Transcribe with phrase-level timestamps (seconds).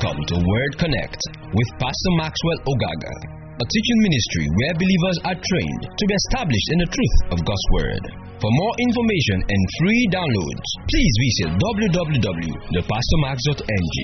[0.00, 1.20] Welcome to Word Connect
[1.52, 3.12] with Pastor Maxwell Ogaga,
[3.60, 7.68] a teaching ministry where believers are trained to be established in the truth of God's
[7.76, 8.00] Word.
[8.40, 14.00] For more information and free downloads, please visit www.thepastormax.ng.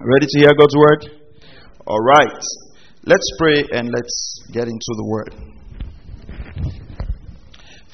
[0.00, 1.10] Ready to hear God's word?
[1.86, 2.40] All right.
[3.04, 5.57] Let's pray and let's get into the word.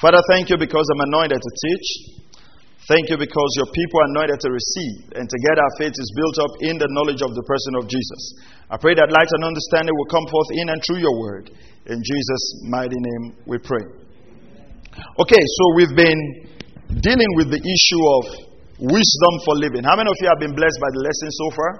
[0.04, 1.88] Father, thank you because I'm anointed to teach.
[2.84, 5.16] Thank you because your people are anointed to receive.
[5.16, 8.36] And together our faith is built up in the knowledge of the person of Jesus.
[8.68, 11.48] I pray that light and understanding will come forth in and through your word.
[11.88, 13.80] In Jesus' mighty name we pray.
[15.24, 16.52] Okay, so we've been
[17.00, 18.44] dealing with the issue of
[18.84, 19.88] wisdom for living.
[19.88, 21.70] How many of you have been blessed by the lesson so far?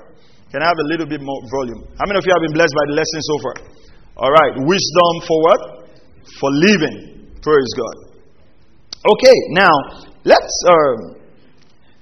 [0.48, 1.92] Can I have a little bit more volume?
[2.00, 3.56] How many of you have been blessed by the lesson so far?
[4.16, 5.60] All right, wisdom for what?
[6.40, 7.28] For living.
[7.44, 8.13] Praise God.
[9.06, 9.70] Okay, now
[10.24, 10.64] let's.
[10.66, 11.20] Um,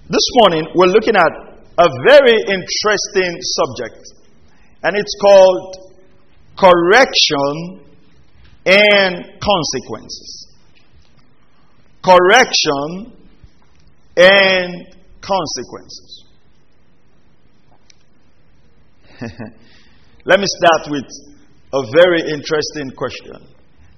[0.08, 1.32] this morning we're looking at
[1.78, 4.06] a very interesting subject,
[4.84, 5.76] and it's called
[6.56, 7.80] correction
[8.66, 10.46] and consequences.
[12.04, 13.16] Correction
[14.16, 14.86] and
[15.20, 16.24] consequences.
[20.24, 21.08] Let me start with
[21.72, 23.48] a very interesting question.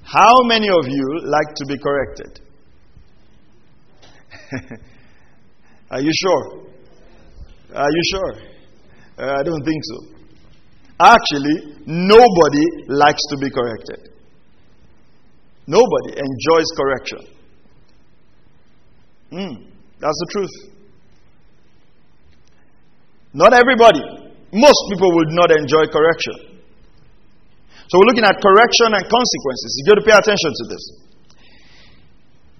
[0.04, 2.40] How many of you like to be corrected?
[5.90, 6.64] Are you sure?
[7.74, 8.32] Are you sure?
[9.18, 10.14] Uh, I don't think so.
[11.00, 14.10] Actually, nobody likes to be corrected.
[15.66, 17.18] Nobody enjoys correction.
[19.32, 19.66] Mm,
[19.98, 20.74] that's the truth.
[23.32, 24.00] Not everybody.
[24.52, 26.54] Most people would not enjoy correction.
[27.88, 29.70] So we're looking at correction and consequences.
[29.78, 31.03] You got to pay attention to this.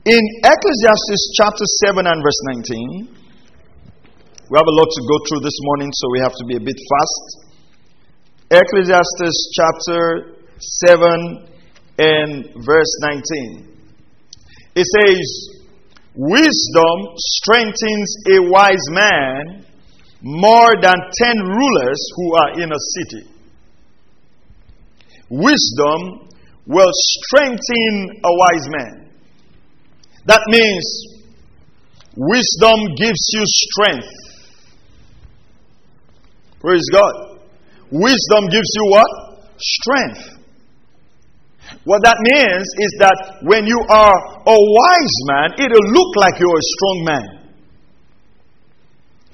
[0.07, 5.57] In Ecclesiastes chapter 7 and verse 19, we have a lot to go through this
[5.63, 7.57] morning, so we have to be a bit fast.
[8.51, 10.37] Ecclesiastes chapter
[10.85, 11.49] 7
[11.97, 13.79] and verse 19.
[14.77, 15.25] It says,
[16.15, 19.65] Wisdom strengthens a wise man
[20.21, 23.27] more than ten rulers who are in a city.
[25.31, 26.29] Wisdom
[26.67, 29.04] will strengthen a wise man.
[30.27, 30.85] That means
[32.17, 34.09] wisdom gives you strength.
[36.61, 37.41] Praise God.
[37.91, 39.11] Wisdom gives you what?
[39.61, 40.35] Strength.
[41.85, 44.17] What that means is that when you are
[44.49, 47.29] a wise man, it'll look like you're a strong man.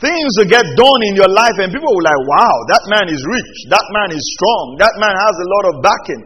[0.03, 3.21] Things will get done in your life, and people will like, wow, that man is
[3.21, 6.23] rich, that man is strong, that man has a lot of backing.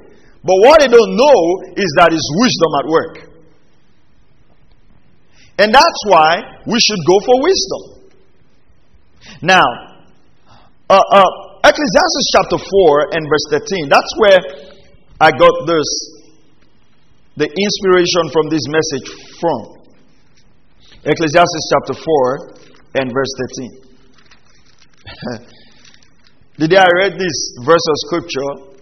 [0.47, 1.41] But what they don't know
[1.74, 3.34] is that it's wisdom at work.
[5.59, 7.82] And that's why we should go for wisdom.
[9.42, 9.65] Now,
[10.91, 11.31] uh, uh,
[11.65, 14.41] Ecclesiastes chapter 4 and verse 13, that's where
[15.20, 15.88] I got this,
[17.37, 19.09] the inspiration from this message
[19.41, 19.84] from.
[21.04, 22.54] Ecclesiastes chapter 4
[22.97, 23.84] and verse 13.
[26.59, 28.75] the day I read this verse of scripture,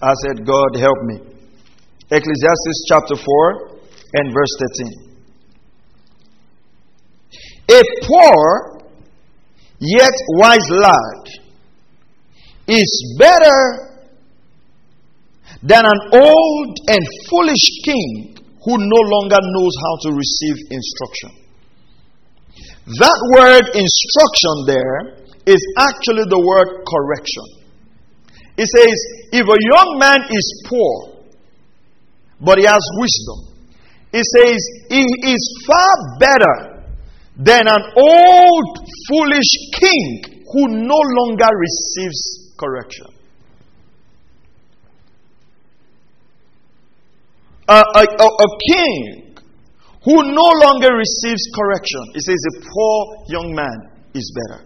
[0.00, 1.16] I said, God help me.
[2.10, 3.80] Ecclesiastes chapter 4
[4.14, 5.07] and verse 13.
[7.70, 8.80] A poor
[9.78, 11.28] yet wise lad
[12.66, 13.88] is better
[15.62, 21.30] than an old and foolish king who no longer knows how to receive instruction.
[22.86, 27.44] That word instruction there is actually the word correction.
[28.56, 28.96] It says,
[29.32, 31.22] if a young man is poor,
[32.40, 33.54] but he has wisdom,
[34.12, 34.58] it says
[34.88, 36.77] he is far better
[37.38, 43.06] than an old foolish king who no longer receives correction.
[47.68, 49.36] A, a, a, a, king
[50.02, 52.02] who no longer receives correction.
[52.14, 54.64] It says a poor young man is better.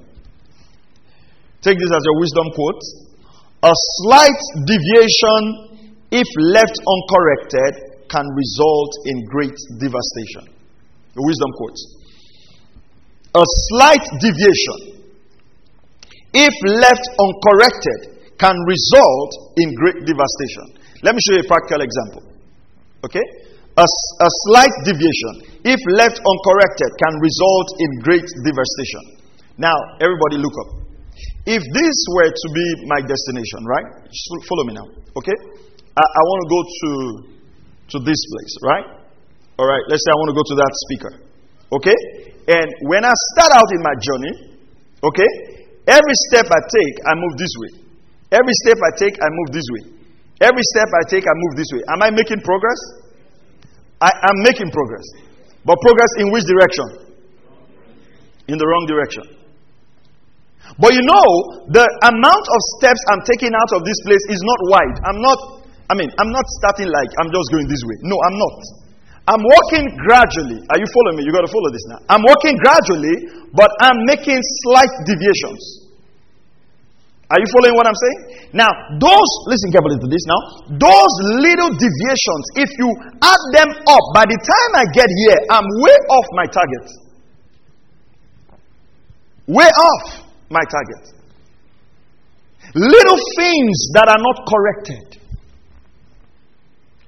[1.61, 2.83] Take this as your wisdom quote.
[3.65, 10.55] A slight deviation, if left uncorrected, can result in great devastation.
[11.15, 11.77] The wisdom quote
[13.33, 15.09] a slight deviation,
[16.33, 20.83] if left uncorrected, can result in great devastation.
[21.03, 22.23] Let me show you a practical example.
[23.05, 23.23] Okay?
[23.79, 29.23] A, a slight deviation, if left uncorrected, can result in great devastation.
[29.57, 30.83] Now, everybody look up.
[31.47, 33.87] If this were to be my destination, right?
[34.07, 34.89] Just follow me now.
[35.17, 35.37] Okay?
[35.97, 36.91] I, I want to go to,
[37.93, 38.87] to this place, right?
[39.59, 41.13] All right, let's say I want to go to that speaker.
[41.73, 42.32] Okay?
[42.49, 44.35] And when I start out in my journey,
[45.05, 45.31] okay,
[45.87, 47.73] every step I take, I move this way.
[48.35, 49.83] Every step I take, I move this way.
[50.43, 51.83] Every step I take, I move this way.
[51.87, 52.81] Am I making progress?
[54.03, 55.07] I am making progress.
[55.63, 57.15] But progress in which direction?
[58.51, 59.39] In the wrong direction.
[60.83, 61.27] But you know,
[61.71, 64.97] the amount of steps I'm taking out of this place is not wide.
[65.07, 65.39] I'm not,
[65.87, 67.97] I mean, I'm not starting like I'm just going this way.
[68.03, 68.82] No, I'm not.
[69.23, 70.59] I'm walking gradually.
[70.67, 71.23] Are you following me?
[71.23, 72.01] You got to follow this now.
[72.11, 75.83] I'm walking gradually, but I'm making slight deviations.
[77.31, 78.51] Are you following what I'm saying?
[78.53, 78.69] Now,
[79.01, 80.41] those, listen carefully to this now.
[80.77, 82.89] Those little deviations, if you
[83.23, 86.87] add them up, by the time I get here, I'm way off my target.
[89.47, 91.15] Way off my target.
[92.75, 95.23] Little things that are not corrected.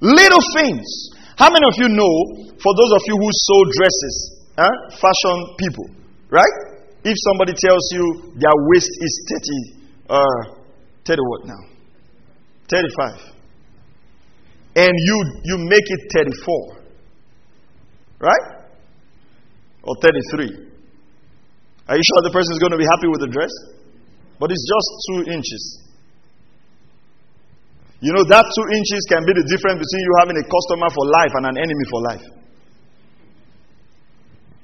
[0.01, 1.14] Little things.
[1.37, 2.13] How many of you know,
[2.55, 4.15] for those of you who sew dresses,
[4.57, 4.75] huh?
[4.95, 5.87] fashion people,
[6.31, 6.55] right?
[7.03, 9.13] If somebody tells you their waist is
[9.75, 10.55] 30 uh,
[11.05, 11.61] 30 what now?
[12.69, 13.33] 35.
[14.75, 16.77] And you, you make it 34.
[18.19, 18.65] Right?
[19.83, 20.65] Or 33.
[21.87, 23.51] Are you sure the person is going to be happy with the dress?
[24.39, 25.84] But it's just two inches.
[28.05, 31.09] You know, that two inches can be the difference between you having a customer for
[31.09, 32.25] life and an enemy for life.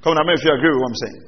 [0.06, 1.20] Come on, I mean, if you agree with what I'm saying.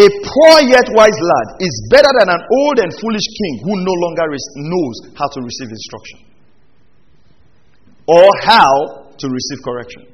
[0.00, 3.92] A poor yet wise lad is better than an old and foolish king who no
[4.08, 4.24] longer
[4.56, 6.18] knows how to receive instruction
[8.08, 10.13] or how to receive correction.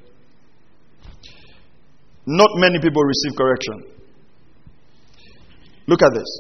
[2.30, 3.90] Not many people receive correction.
[5.90, 6.30] Look at this.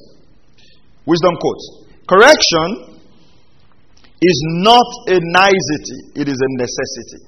[1.02, 2.94] Wisdom quotes Correction
[4.22, 7.26] is not a nicety, it is a necessity.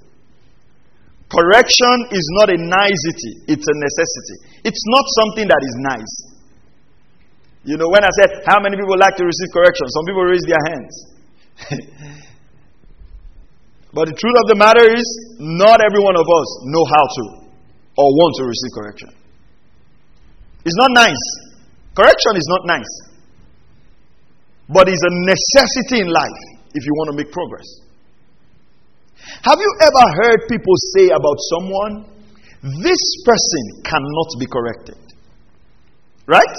[1.26, 4.62] Correction is not a nicety, it's a necessity.
[4.62, 6.15] It's not something that is nice.
[7.65, 9.91] You know, when I said, How many people like to receive correction?
[9.91, 10.94] Some people raise their hands.
[13.94, 15.03] but the truth of the matter is,
[15.41, 17.42] not every one of us know how to
[17.97, 19.11] or want to receive correction.
[20.65, 21.25] It's not nice.
[21.94, 22.93] Correction is not nice.
[24.69, 26.43] But it's a necessity in life
[26.73, 27.67] if you want to make progress.
[29.44, 31.93] Have you ever heard people say about someone,
[32.83, 34.99] this person cannot be corrected?
[36.27, 36.56] Right?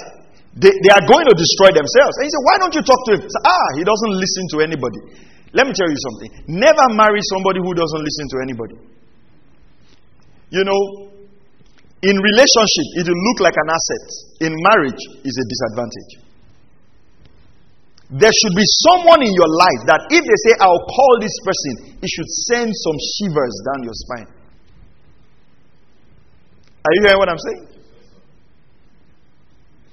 [0.54, 2.14] They, they are going to destroy themselves.
[2.20, 3.22] And you say, why don't you talk to him?
[3.42, 5.00] Ah, he doesn't listen to anybody.
[5.52, 6.30] Let me tell you something.
[6.46, 8.76] Never marry somebody who doesn't listen to anybody.
[10.50, 11.10] You know,
[12.04, 14.06] in relationship, it will look like an asset.
[14.44, 16.12] In marriage, is a disadvantage.
[18.12, 21.96] There should be someone in your life that if they say, I'll call this person,
[22.04, 24.28] it should send some shivers down your spine.
[26.84, 27.64] Are you hearing what I'm saying?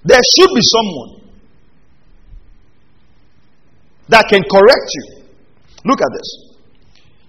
[0.03, 1.31] There should be someone
[4.09, 5.23] that can correct you.
[5.85, 6.27] Look at this.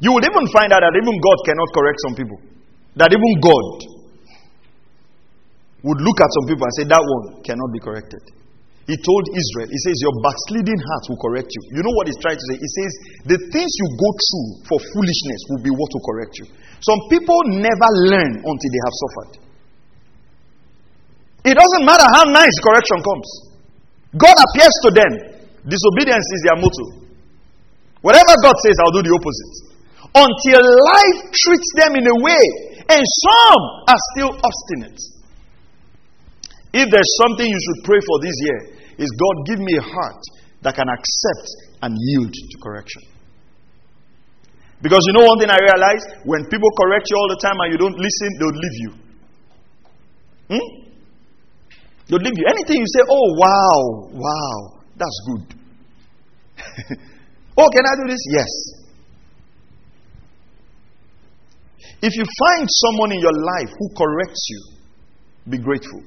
[0.01, 2.39] You would even find out that even God cannot correct some people.
[2.97, 3.92] That even God
[5.83, 8.23] would look at some people and say, That one cannot be corrected.
[8.87, 11.63] He told Israel, He says, Your backsliding heart will correct you.
[11.79, 12.57] You know what He's trying to say?
[12.59, 12.93] He says,
[13.31, 16.47] The things you go through for foolishness will be what will correct you.
[16.83, 19.33] Some people never learn until they have suffered.
[21.43, 23.29] It doesn't matter how nice correction comes,
[24.15, 25.13] God appears to them.
[25.67, 26.87] Disobedience is their motto.
[28.03, 29.55] Whatever God says, I'll do the opposite.
[30.11, 32.45] Until life treats them in a way,
[32.91, 34.99] and some are still obstinate.
[36.73, 38.61] If there's something you should pray for this year,
[38.99, 40.23] is God give me a heart
[40.63, 41.49] that can accept
[41.83, 43.03] and yield to correction.
[44.81, 46.03] Because you know one thing I realize?
[46.25, 48.91] When people correct you all the time and you don't listen, they'll leave you.
[50.51, 50.67] Hmm?
[52.09, 52.47] They'll leave you.
[52.49, 55.55] Anything you say, oh, wow, wow, that's good.
[57.59, 58.23] oh, can I do this?
[58.31, 58.51] Yes.
[62.03, 64.63] If you find someone in your life who corrects you,
[65.49, 66.03] be grateful.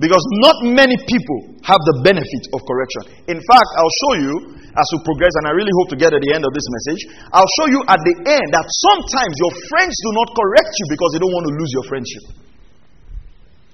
[0.00, 3.28] Because not many people have the benefit of correction.
[3.28, 4.34] In fact, I'll show you
[4.72, 7.00] as we progress, and I really hope to get at the end of this message.
[7.28, 11.10] I'll show you at the end that sometimes your friends do not correct you because
[11.12, 12.24] they don't want to lose your friendship.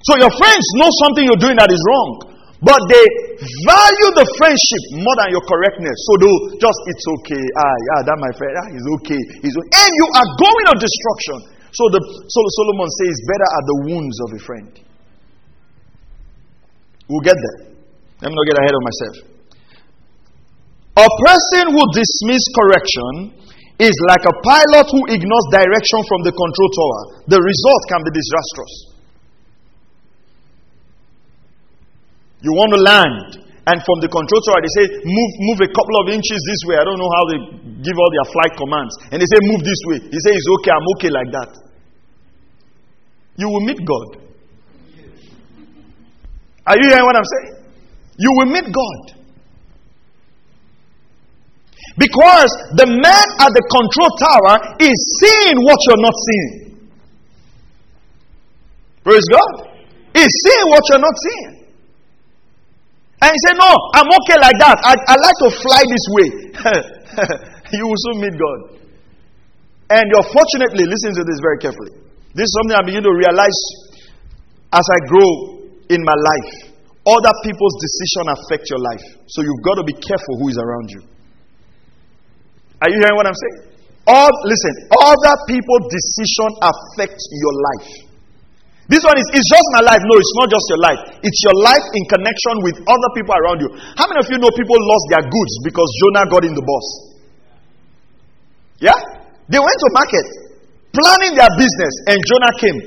[0.02, 2.10] So your friends know something you're doing that is wrong,
[2.66, 3.06] but they
[3.62, 5.94] value the friendship more than your correctness.
[6.02, 7.44] So they'll just, it's okay.
[7.62, 9.22] Ah, yeah, that my friend, ah, okay.
[9.38, 9.70] He's okay.
[9.86, 11.38] And you are going to destruction.
[11.70, 14.87] So the so Solomon says, better are the wounds of a friend
[17.08, 17.72] We'll get there.
[18.20, 19.16] Let me not get ahead of myself.
[20.98, 23.12] A person who dismisses correction
[23.78, 27.00] is like a pilot who ignores direction from the control tower.
[27.30, 28.74] The result can be disastrous.
[32.42, 33.28] You want to land,
[33.70, 36.76] and from the control tower, they say, move, move a couple of inches this way.
[36.78, 37.38] I don't know how they
[37.86, 38.94] give all their flight commands.
[39.14, 39.98] And they say, move this way.
[40.02, 41.50] He says, it's okay, I'm okay like that.
[43.38, 44.27] You will meet God.
[46.68, 47.64] Are you hearing what I'm saying?
[48.18, 49.18] You will meet God.
[51.96, 56.52] Because the man at the control tower is seeing what you're not seeing.
[59.02, 59.72] Praise God.
[60.12, 61.52] He's seeing what you're not seeing.
[63.18, 64.76] And he said, No, I'm okay like that.
[64.84, 66.28] I, I like to fly this way.
[67.78, 68.78] you will soon meet God.
[69.90, 71.98] And you're fortunately, listen to this very carefully.
[72.36, 73.58] This is something I begin to realize
[74.70, 75.57] as I grow
[75.88, 76.72] in my life.
[77.08, 79.04] Other people's decision affect your life.
[79.32, 81.02] So you've got to be careful who is around you.
[82.84, 83.58] Are you hearing what I'm saying?
[84.08, 87.88] All, listen, other people's decision affects your life.
[88.88, 90.00] This one is it's just my life.
[90.00, 91.00] No, it's not just your life.
[91.20, 93.68] It's your life in connection with other people around you.
[94.00, 96.86] How many of you know people lost their goods because Jonah got in the bus?
[98.80, 98.96] Yeah?
[99.52, 100.48] They went to market
[100.96, 102.78] planning their business and Jonah came.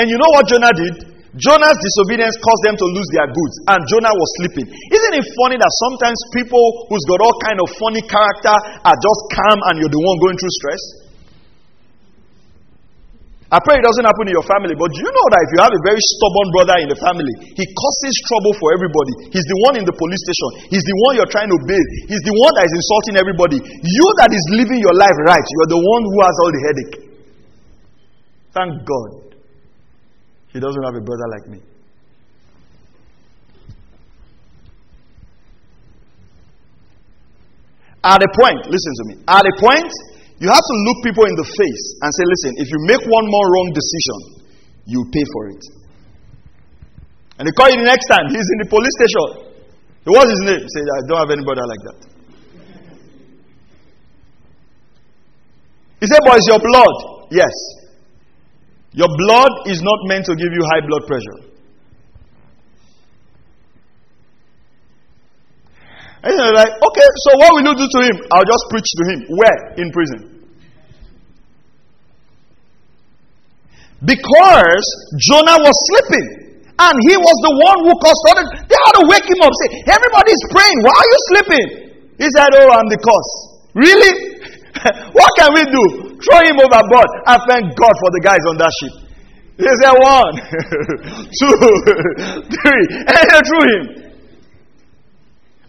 [0.00, 1.09] And you know what Jonah did?
[1.38, 4.66] Jonah's disobedience caused them to lose their goods, and Jonah was sleeping.
[4.66, 9.20] Isn't it funny that sometimes people who's got all kind of funny character are just
[9.30, 10.82] calm and you're the one going through stress?
[13.50, 15.58] I pray it doesn't happen in your family, but do you know that if you
[15.58, 19.34] have a very stubborn brother in the family, he causes trouble for everybody.
[19.34, 20.70] He's the one in the police station.
[20.70, 21.86] He's the one you're trying to bail.
[22.06, 23.58] He's the one that is insulting everybody.
[23.58, 26.96] You that is living your life right, you're the one who has all the headache.
[28.54, 29.19] Thank God.
[30.52, 31.60] He doesn't have a brother like me.
[38.02, 39.14] At a point, listen to me.
[39.28, 39.92] At a point,
[40.40, 43.26] you have to look people in the face and say, listen, if you make one
[43.28, 44.48] more wrong decision,
[44.86, 45.62] you pay for it.
[47.38, 48.24] And they call you the next time.
[48.32, 49.52] He's in the police station.
[50.04, 50.64] He What's his name?
[50.64, 51.98] Say, I don't have any brother like that.
[56.00, 57.28] He said, Boy, it's your blood.
[57.30, 57.52] Yes.
[58.92, 61.50] Your blood is not meant to give you high blood pressure.
[66.22, 68.16] And you're like, okay, so what will you do to him?
[68.32, 69.18] I'll just preach to him.
[69.40, 69.58] Where?
[69.80, 70.20] In prison.
[74.04, 74.84] Because
[75.16, 76.50] Jonah was sleeping.
[76.80, 78.40] And he was the one who caused all.
[78.64, 79.52] They had to wake him up.
[79.64, 80.78] Say, everybody's praying.
[80.80, 81.66] Why are you sleeping?
[82.16, 83.30] He said, Oh, I'm the cause.
[83.76, 84.12] Really?
[85.12, 86.09] what can we do?
[86.20, 87.10] Throw him overboard.
[87.24, 88.94] I thank God for the guys on that ship.
[89.60, 90.34] He said, one,
[91.36, 91.52] two,
[92.56, 93.84] three, and they threw him.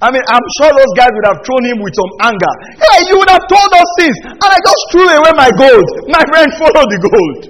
[0.01, 2.53] I mean, I'm sure those guys would have thrown him with some anger.
[2.79, 5.88] Hey, you would have told us things, and I just threw away my gold.
[6.10, 7.41] My friend, follow the gold.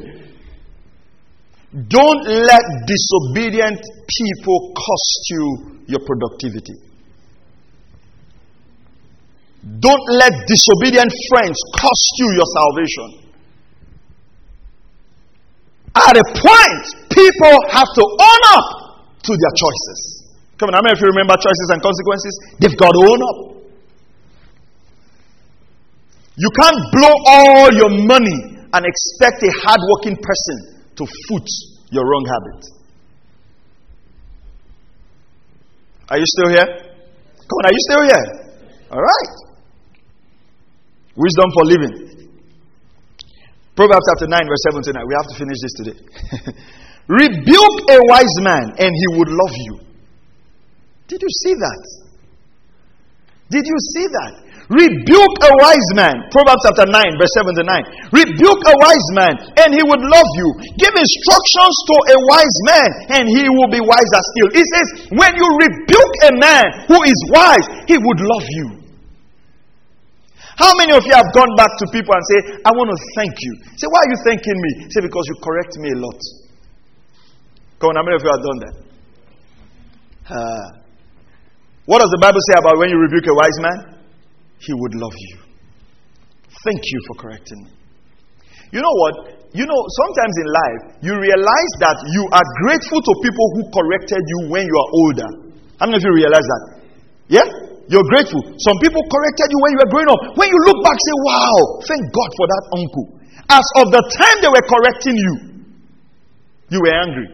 [1.88, 5.46] Don't let disobedient people cost you
[5.88, 6.91] your productivity.
[9.62, 13.22] Don't let disobedient friends cost you your salvation.
[15.94, 18.68] At a point, people have to own up
[19.22, 20.34] to their choices.
[20.58, 23.38] Come on, I mean, if you remember choices and consequences, they've got to own up.
[26.38, 31.48] You can't blow all your money and expect a hardworking person to foot
[31.92, 32.66] your wrong habit.
[36.10, 36.66] Are you still here?
[36.66, 38.26] Come on, are you still here?
[38.92, 39.51] All right.
[41.22, 41.96] Wisdom for living.
[43.78, 45.06] Proverbs chapter 9, verse 79.
[45.06, 45.98] We have to finish this today.
[47.22, 49.74] Rebuke a wise man, and he would love you.
[51.08, 51.84] Did you see that?
[53.54, 54.34] Did you see that?
[54.72, 56.16] Rebuke a wise man.
[56.32, 58.16] Proverbs chapter 9, verse 79.
[58.16, 60.48] Rebuke a wise man, and he would love you.
[60.80, 64.50] Give instructions to a wise man, and he will be wiser still.
[64.56, 68.81] He says, When you rebuke a man who is wise, he would love you.
[70.62, 73.34] How many of you have gone back to people and say, I want to thank
[73.34, 73.54] you?
[73.82, 74.72] Say, why are you thanking me?
[74.94, 76.20] Say, because you correct me a lot.
[77.82, 78.76] Come on, how many of you have done that?
[80.30, 80.68] Uh,
[81.90, 83.78] what does the Bible say about when you rebuke a wise man?
[84.62, 85.42] He would love you.
[86.62, 87.72] Thank you for correcting me.
[88.70, 89.42] You know what?
[89.58, 94.22] You know, sometimes in life, you realize that you are grateful to people who corrected
[94.30, 95.30] you when you are older.
[95.82, 96.64] How many of you realize that?
[97.34, 97.71] Yeah?
[97.92, 98.40] You're grateful.
[98.56, 100.22] Some people corrected you when you were growing up.
[100.40, 103.06] When you look back, say, Wow, thank God for that uncle.
[103.52, 105.34] As of the time they were correcting you,
[106.72, 107.28] you were angry.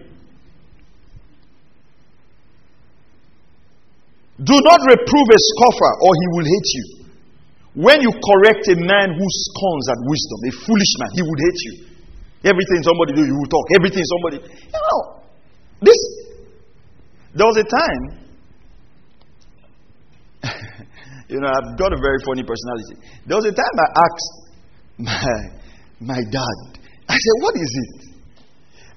[4.41, 6.85] Do not reprove a scoffer, or he will hate you.
[7.77, 11.61] When you correct a man who scorns at wisdom, a foolish man, he would hate
[11.69, 11.73] you.
[12.49, 13.65] Everything somebody do, you will talk.
[13.77, 14.41] Everything somebody.
[14.41, 15.21] You know,
[15.85, 16.01] this.
[17.37, 18.26] There was a time.
[21.31, 23.01] you know, I've got a very funny personality.
[23.25, 24.31] There was a time I asked
[24.97, 26.57] my my dad.
[27.09, 27.93] I said, "What is it?"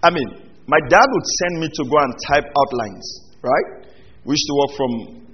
[0.03, 0.29] I mean,
[0.67, 3.07] my dad would send me to go and type outlines.
[3.43, 3.69] Right?
[4.25, 4.91] We used to work from,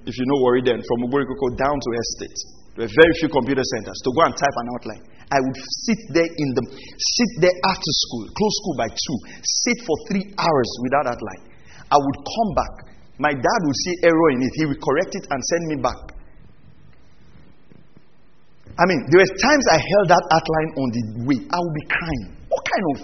[0.07, 2.39] if you know Warri then, from Ugborikoko down to Estate.
[2.79, 5.03] There were very few computer centers to go and type an outline.
[5.27, 9.77] I would sit there in the sit there after school, close school by two, sit
[9.83, 11.43] for three hours without outline.
[11.91, 12.75] I would come back.
[13.17, 14.53] My dad would see error in it.
[14.53, 16.01] He would correct it and send me back.
[18.77, 21.39] I mean, there were times I held that outline on the way.
[21.49, 22.25] I would be crying.
[22.45, 22.97] What kind of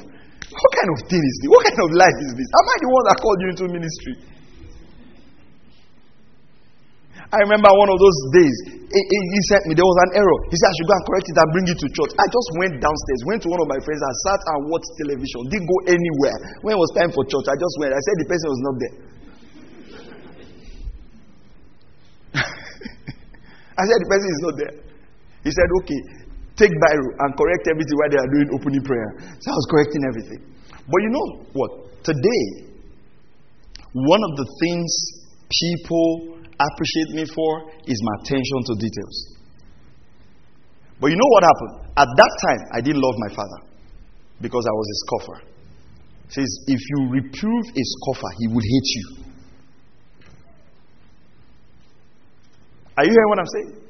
[0.53, 1.49] what kind of thing is this?
[1.49, 2.49] What kind of life is this?
[2.53, 4.15] Am I the one that called you into ministry?
[7.33, 10.37] I remember one of those days, he, sent me, there was an error.
[10.53, 12.13] He said, I should go and correct it and bring it to church.
[12.13, 15.49] I just went downstairs, went to one of my friends, I sat and watched television,
[15.49, 16.37] didn't go anywhere.
[16.61, 17.97] When it was time for church, I just went.
[17.97, 18.95] I said the person was not there.
[23.73, 24.75] I said the person is not there.
[25.43, 26.01] He said, okay,
[26.55, 29.09] take Biro and correct everything while they are doing opening prayer.
[29.41, 30.41] So I was correcting everything.
[30.85, 31.71] But you know what?
[32.03, 32.45] Today,
[33.93, 34.89] one of the things
[35.49, 37.51] people appreciate me for
[37.85, 39.17] is my attention to details.
[40.99, 41.73] But you know what happened?
[41.97, 43.59] At that time, I didn't love my father
[44.41, 45.37] because I was a scoffer.
[46.29, 49.22] says, if you reprove a scoffer, he will hate you.
[52.97, 53.83] Are you hearing what I'm saying?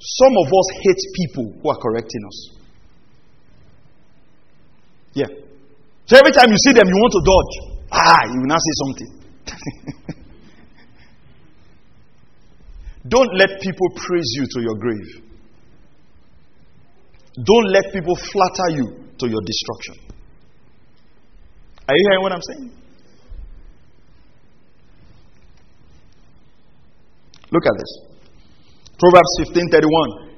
[0.00, 2.50] Some of us hate people who are correcting us.
[5.12, 5.26] Yeah.
[6.06, 7.54] So every time you see them, you want to dodge.
[7.92, 9.10] Ah, you will now say something.
[13.08, 15.22] Don't let people praise you to your grave.
[17.34, 19.94] Don't let people flatter you to your destruction.
[21.88, 22.79] Are you hearing what I'm saying?
[27.50, 27.92] Look at this.
[28.98, 30.30] Proverbs 15:31.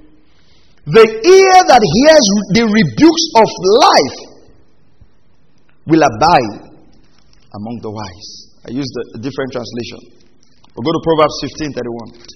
[0.86, 2.26] The ear that hears
[2.58, 3.48] the rebukes of
[3.86, 4.18] life
[5.86, 6.72] will abide
[7.54, 8.30] among the wise.
[8.66, 9.98] I used a different translation.
[10.74, 12.32] We'll go to Proverbs 15:31.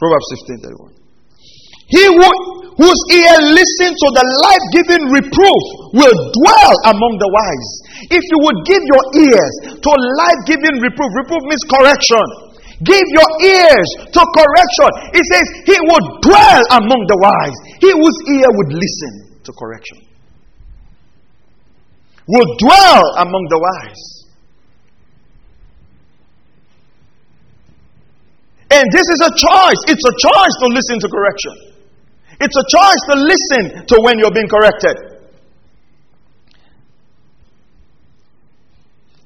[0.00, 0.99] Proverbs 15 31.
[1.90, 2.30] He who,
[2.78, 7.70] whose ear listens to the life giving reproof will dwell among the wise.
[8.14, 9.90] If you would give your ears to
[10.22, 12.26] life giving reproof, reproof means correction.
[12.80, 14.90] Give your ears to correction.
[15.12, 17.56] It says, He would dwell among the wise.
[17.82, 20.10] He whose ear would listen to correction
[22.30, 24.04] will dwell among the wise.
[28.70, 29.80] And this is a choice.
[29.90, 31.69] It's a choice to listen to correction.
[32.40, 34.96] It's a choice to listen to when you're being corrected.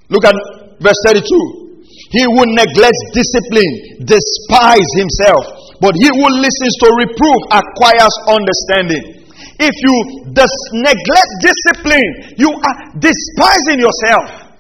[0.09, 0.35] Look at
[0.81, 1.65] verse 32.
[2.11, 5.47] He who neglects discipline despise himself,
[5.81, 9.25] but he who listens to reproof acquires understanding.
[9.59, 9.95] If you
[10.33, 14.55] dis- neglect discipline, you are despising yourself.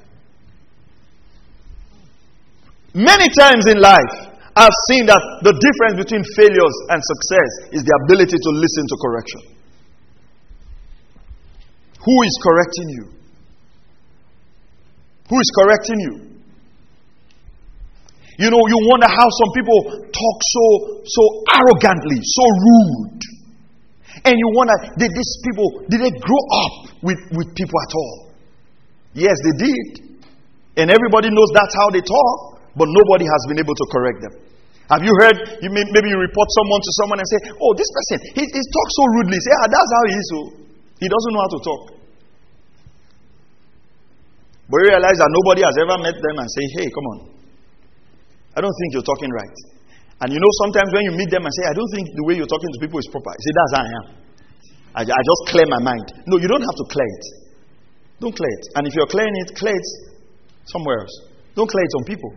[2.94, 7.94] Many times in life, I've seen that the difference between failures and success is the
[8.06, 9.42] ability to listen to correction.
[11.98, 13.04] Who is correcting you?
[15.26, 16.14] Who is correcting you?
[18.38, 20.66] You know, you wonder how some people talk so
[21.02, 21.22] so
[21.54, 23.22] arrogantly, so rude.
[24.24, 28.30] And you wonder, did these people did they grow up with, with people at all?
[29.14, 30.18] Yes, they did.
[30.76, 34.34] And everybody knows that's how they talk but nobody has been able to correct them.
[34.92, 35.64] Have you heard?
[35.64, 38.60] You may, maybe you report someone to someone and say, "Oh, this person, he, he
[38.60, 40.38] talks so rudely." Say, "Ah, that's how he is." So
[41.00, 41.82] he doesn't know how to talk.
[44.68, 47.18] But you realize that nobody has ever met them and say, "Hey, come on,
[48.52, 49.56] I don't think you're talking right."
[50.20, 52.36] And you know, sometimes when you meet them and say, "I don't think the way
[52.36, 54.06] you're talking to people is proper," you say, "That's how I am."
[54.94, 56.06] I, I just clear my mind.
[56.28, 57.24] No, you don't have to clear it.
[58.20, 58.64] Don't clear it.
[58.76, 59.88] And if you're clearing it, clear it
[60.68, 61.14] somewhere else.
[61.56, 62.30] Don't clear it on people.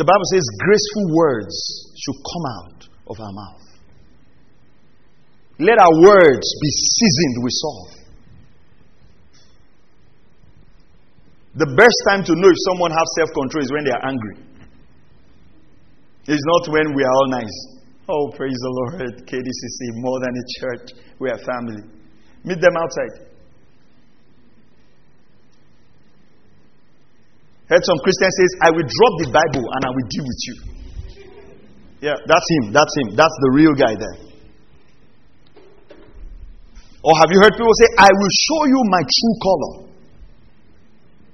[0.00, 1.52] The Bible says graceful words
[2.00, 2.80] should come out
[3.12, 3.64] of our mouth.
[5.60, 7.92] Let our words be seasoned with salt.
[11.52, 14.36] The best time to know if someone has self control is when they are angry.
[16.32, 17.56] It's not when we are all nice.
[18.08, 19.20] Oh, praise the Lord.
[19.28, 21.84] KDCC, more than a church, we are family.
[22.44, 23.29] Meet them outside.
[27.70, 30.56] Heard some Christian says, I will drop the Bible and I will deal with you.
[32.02, 32.72] Yeah, that's him.
[32.74, 33.14] That's him.
[33.14, 34.18] That's the real guy there.
[37.06, 39.86] Or have you heard people say, I will show you my true color?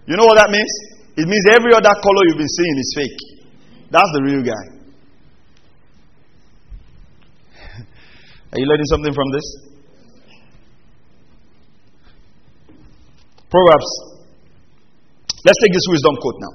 [0.05, 0.69] You know what that means?
[1.17, 3.19] It means every other color you've been seeing is fake.
[3.91, 4.65] That's the real guy.
[8.53, 9.57] Are you learning something from this?
[13.49, 14.16] Proverbs
[15.47, 16.53] Let's take this wisdom quote now.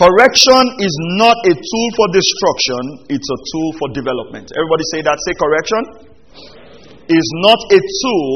[0.00, 4.48] Correction is not a tool for destruction, it's a tool for development.
[4.56, 5.20] Everybody say that.
[5.28, 5.82] Say correction
[7.04, 8.32] is not a tool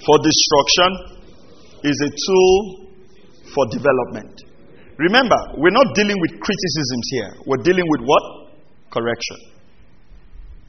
[0.00, 0.90] for destruction,
[1.84, 2.56] is a tool
[3.52, 4.32] for development.
[4.96, 7.30] Remember, we're not dealing with criticisms here.
[7.44, 8.24] We're dealing with what?
[8.88, 9.60] Correction.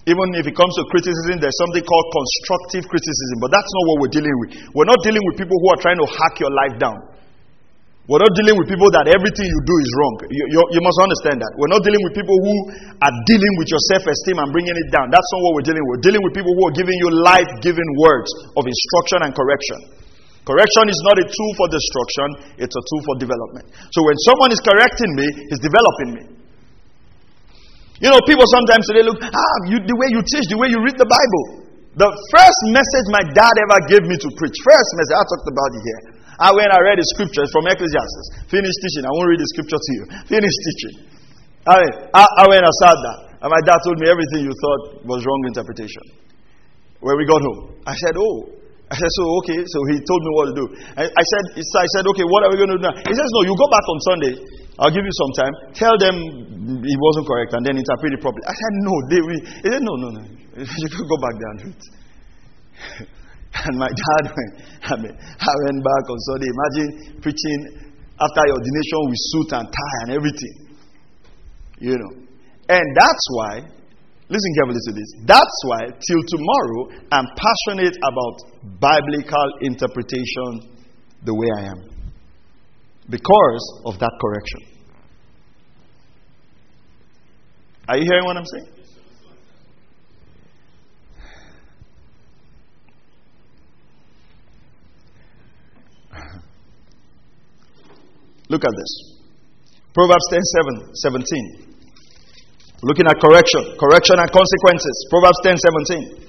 [0.04, 3.96] Even if it comes to criticism, there's something called constructive criticism, but that's not what
[4.04, 4.50] we're dealing with.
[4.76, 7.11] We're not dealing with people who are trying to hack your life down.
[8.10, 10.14] We're not dealing with people that everything you do is wrong.
[10.34, 11.54] You, you, you must understand that.
[11.54, 12.56] We're not dealing with people who
[12.98, 15.14] are dealing with your self esteem and bringing it down.
[15.14, 16.02] That's not what we're dealing with.
[16.02, 20.02] We're dealing with people who are giving you life giving words of instruction and correction.
[20.42, 23.70] Correction is not a tool for destruction, it's a tool for development.
[23.94, 26.24] So when someone is correcting me, he's developing me.
[28.02, 30.82] You know, people sometimes say, look, ah, you, the way you teach, the way you
[30.82, 31.70] read the Bible.
[31.94, 35.70] The first message my dad ever gave me to preach, first message, I talked about
[35.78, 36.02] it here.
[36.42, 38.50] Ah, I went, I read the scriptures from Ecclesiastes.
[38.50, 39.06] Finished teaching.
[39.06, 40.04] I won't read the scripture to you.
[40.42, 40.96] Finished teaching.
[41.70, 43.20] I, mean, I, I went, I sat there.
[43.46, 46.02] And my dad told me everything you thought was wrong interpretation.
[47.02, 48.58] When we got home, I said, Oh.
[48.92, 49.62] I said, So, okay.
[49.66, 50.66] So he told me what to do.
[50.98, 52.94] I, I, said, I said, Okay, what are we going to do now?
[52.98, 54.34] He says, No, you go back on Sunday.
[54.82, 55.54] I'll give you some time.
[55.78, 56.16] Tell them
[56.82, 58.46] it wasn't correct and then interpret it properly.
[58.50, 58.94] I said, No.
[59.10, 60.22] They, we, he said, No, no, no.
[60.82, 61.84] You can go back there and do it.
[63.54, 64.24] And my dad
[64.84, 66.48] I, mean, I went back on Sunday.
[66.48, 67.60] Imagine preaching
[68.16, 70.56] after your ordination with suit and tie and everything.
[71.80, 72.22] You know.
[72.70, 73.54] And that's why,
[74.30, 75.10] listen carefully to this.
[75.26, 78.36] That's why, till tomorrow, I'm passionate about
[78.80, 80.72] biblical interpretation
[81.24, 81.92] the way I am.
[83.10, 84.72] Because of that correction.
[87.90, 88.81] Are you hearing what I'm saying?
[98.52, 98.92] Look at this.
[99.96, 100.92] Proverbs 10 7,
[101.64, 101.72] 17.
[102.84, 104.96] Looking at correction, correction and consequences.
[105.08, 106.22] Proverbs 10 17.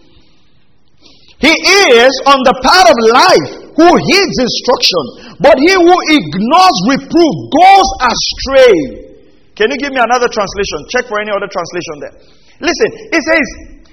[1.42, 7.34] He is on the path of life who heeds instruction, but he who ignores reproof
[7.50, 9.10] goes astray.
[9.58, 10.78] Can you give me another translation?
[10.94, 12.14] Check for any other translation there.
[12.62, 13.46] Listen, it says,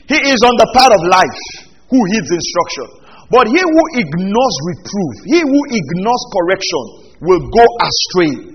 [0.05, 1.41] He is on the path of life
[1.89, 3.01] who heeds instruction,
[3.33, 8.49] but he who ignores reproof, he who ignores correction, will go astray.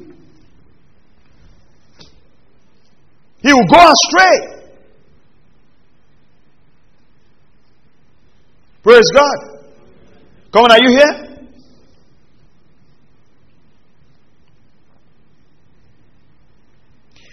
[3.42, 4.55] He will go astray.
[8.83, 9.61] Praise God.
[10.53, 11.35] Come on, are you here?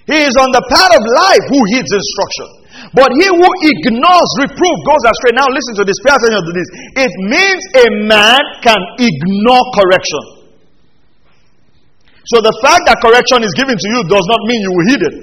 [0.08, 2.48] He is on the path of life who heeds instruction.
[2.92, 5.32] But he who ignores reproof goes astray.
[5.38, 5.96] Now listen to this.
[6.04, 6.68] Pay attention to this.
[7.08, 10.41] It means a man can ignore correction.
[12.26, 15.04] So the fact that correction is given to you does not mean you will heed
[15.10, 15.16] it.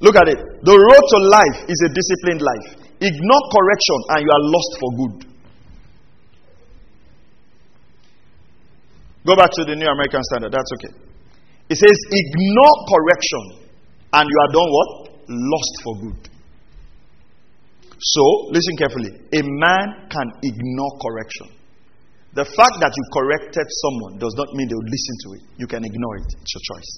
[0.00, 0.38] Look at it.
[0.62, 2.68] The road to life is a disciplined life.
[3.00, 5.16] Ignore correction and you are lost for good.
[9.26, 10.52] Go back to the New American Standard.
[10.52, 10.94] That's okay.
[11.68, 13.68] It says, ignore correction
[14.12, 14.90] and you are done what?
[15.28, 16.28] Lost for good.
[18.00, 19.10] So, listen carefully.
[19.12, 21.59] A man can ignore correction.
[22.32, 25.42] The fact that you corrected someone does not mean they will listen to it.
[25.58, 26.30] You can ignore it.
[26.40, 26.92] It's your choice.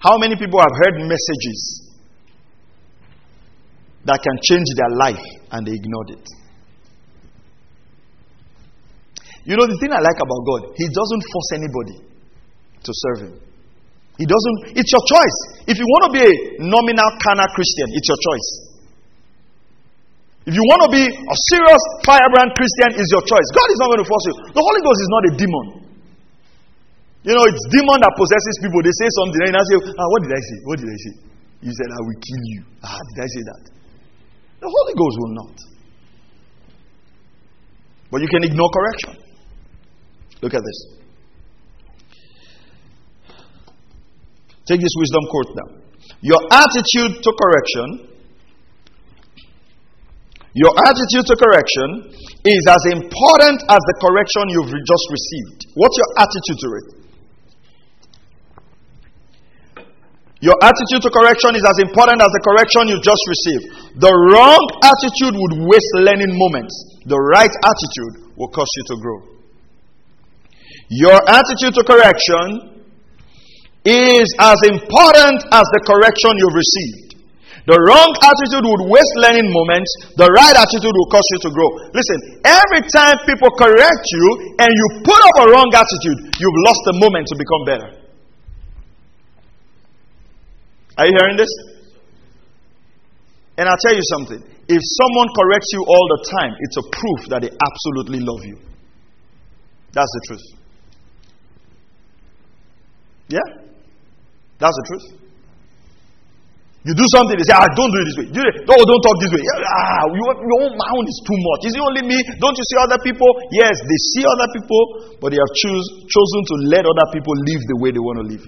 [0.00, 1.92] How many people have heard messages
[4.08, 6.26] that can change their life and they ignored it?
[9.44, 11.96] You know, the thing I like about God, He doesn't force anybody
[12.80, 13.34] to serve Him.
[14.16, 15.38] He doesn't, it's your choice.
[15.68, 16.32] If you want to be a
[16.64, 18.69] nominal carnal Christian, it's your choice.
[20.50, 23.48] If you want to be a serious firebrand Christian, is your choice.
[23.54, 24.34] God is not going to force you.
[24.50, 25.66] The Holy Ghost is not a demon.
[27.22, 28.82] You know, it's demon that possesses people.
[28.82, 30.58] They say something and I say, ah, what did I say?
[30.66, 31.14] What did I say?
[31.62, 32.60] You said, I will kill you.
[32.82, 33.62] Ah, did I say that?
[34.58, 35.56] The Holy Ghost will not.
[38.10, 39.22] But you can ignore correction.
[40.42, 40.78] Look at this.
[44.66, 45.68] Take this wisdom quote now.
[46.26, 48.09] Your attitude to correction
[50.52, 52.10] Your attitude to correction
[52.42, 55.70] is as important as the correction you've just received.
[55.78, 56.86] What's your attitude to it?
[60.40, 63.64] Your attitude to correction is as important as the correction you just received.
[64.00, 66.72] The wrong attitude would waste learning moments.
[67.04, 69.18] The right attitude will cause you to grow.
[70.88, 72.82] Your attitude to correction
[73.84, 77.09] is as important as the correction you've received.
[77.68, 79.90] The wrong attitude would waste learning moments.
[80.16, 81.68] The right attitude will cause you to grow.
[81.92, 86.82] Listen, every time people correct you and you put up a wrong attitude, you've lost
[86.88, 87.88] the moment to become better.
[90.96, 91.52] Are you hearing this?
[93.60, 94.40] And I'll tell you something.
[94.68, 98.56] If someone corrects you all the time, it's a proof that they absolutely love you.
[99.92, 100.46] That's the truth.
[103.28, 103.46] Yeah?
[104.58, 105.20] That's the truth.
[106.80, 108.28] You do something, they say, ah, don't do it this way.
[108.32, 108.54] Do it.
[108.64, 109.44] No, don't talk this way.
[109.44, 111.60] Ah, your, your own mouth is too much.
[111.68, 112.16] Is it only me?
[112.40, 113.28] Don't you see other people?
[113.52, 117.60] Yes, they see other people, but they have choose, chosen to let other people live
[117.68, 118.44] the way they want to live.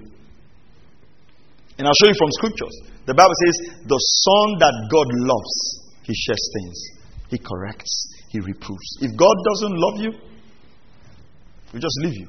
[1.76, 2.72] And I'll show you from scriptures.
[3.04, 5.54] The Bible says, The son that God loves,
[6.08, 7.92] he chastens, he corrects,
[8.32, 8.88] he reproves.
[9.04, 10.12] If God doesn't love you,
[11.72, 12.28] he just leave you.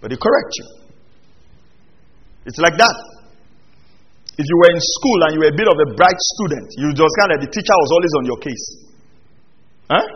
[0.00, 0.68] But he corrects you.
[2.48, 3.15] It's like that.
[4.36, 6.92] If you were in school and you were a bit of a bright student, you
[6.92, 8.64] just kind of the teacher was always on your case.
[9.88, 10.06] Huh?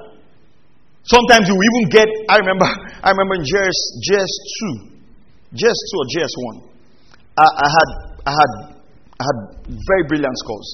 [1.08, 2.68] Sometimes you even get, I remember,
[3.06, 4.60] I remember in JS, JS2,
[5.56, 6.54] JS2 or JS1,
[7.40, 8.52] I, I had I had,
[9.18, 10.68] I had very brilliant scores.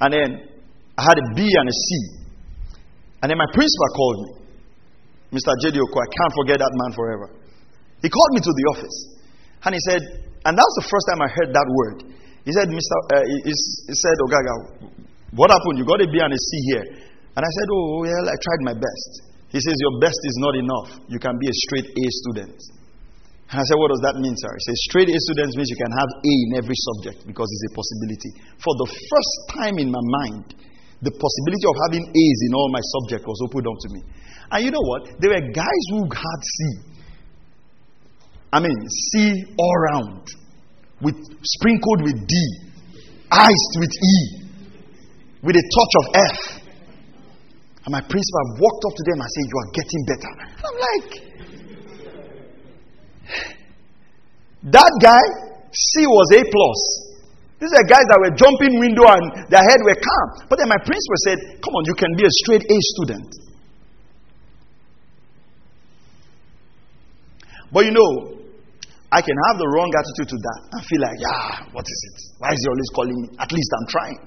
[0.00, 0.28] And then
[0.98, 1.88] I had a B and a C.
[3.22, 4.32] And then my principal called me.
[5.34, 5.50] Mr.
[5.62, 5.80] J.D.
[5.80, 7.26] Oko, I can't forget that man forever.
[8.00, 8.96] He called me to the office.
[9.64, 10.00] And he said,
[10.46, 11.98] and that was the first time I heard that word.
[12.46, 12.94] He said, Mr.
[13.10, 14.54] Uh, he, he said, Ogaga,
[15.34, 15.82] what happened?
[15.82, 16.86] You got a B and a C here.
[17.34, 19.10] And I said, Oh, well, I tried my best.
[19.50, 20.88] He says, Your best is not enough.
[21.10, 22.56] You can be a straight A student.
[23.50, 24.48] And I said, What does that mean, sir?
[24.48, 27.66] He says, Straight A students means you can have A in every subject because it's
[27.66, 28.30] a possibility.
[28.62, 30.54] For the first time in my mind,
[31.02, 34.00] the possibility of having A's in all my subjects was opened up to me.
[34.54, 35.18] And you know what?
[35.18, 36.58] There were guys who had C.
[38.54, 38.78] I mean,
[39.12, 40.24] C all round,
[41.00, 42.34] with sprinkled with D,
[43.30, 44.16] iced with E,
[45.42, 46.62] with a touch of F.
[47.84, 50.32] And my principal walked up to them and said, You are getting better.
[50.66, 51.26] I'm like,
[54.72, 55.22] That guy,
[55.70, 56.80] C was A plus.
[57.58, 60.48] These are guys that were jumping window and their head were calm.
[60.50, 63.30] But then my principal said, Come on, you can be a straight A student.
[67.72, 68.35] But you know,
[69.12, 72.16] I can have the wrong attitude to that and feel like, yeah, what is it?
[72.42, 73.28] Why is he always calling me?
[73.38, 74.20] At least I'm trying.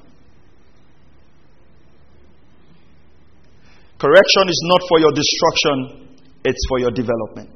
[3.99, 6.15] Correction is not for your destruction,
[6.47, 7.51] it's for your development.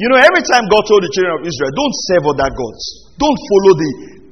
[0.00, 3.40] You know, every time God told the children of Israel, don't serve other gods, don't
[3.52, 3.90] follow the,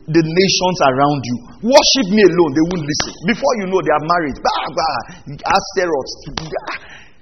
[0.09, 1.37] the nations around you.
[1.69, 3.13] Worship me alone, they won't listen.
[3.29, 4.37] Before you know, they are married.
[4.41, 6.13] Bah, bah, Ashtaroth.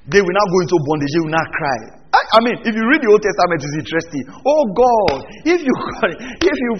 [0.07, 1.98] They will now go into bondage, they will now cry.
[2.09, 4.25] I, I, mean, if you read the Old Testament, it's interesting.
[4.33, 5.75] Oh God, if you
[6.41, 6.73] if you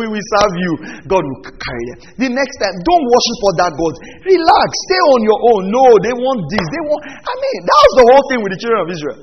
[0.00, 0.72] we will serve you,
[1.04, 1.98] God will carry them.
[2.16, 3.98] The next time, don't worship other gods.
[4.24, 5.62] Relax, stay on your own.
[5.68, 6.64] No, they want this.
[6.72, 7.00] They want.
[7.04, 9.20] I mean, that was the whole thing with the children of Israel.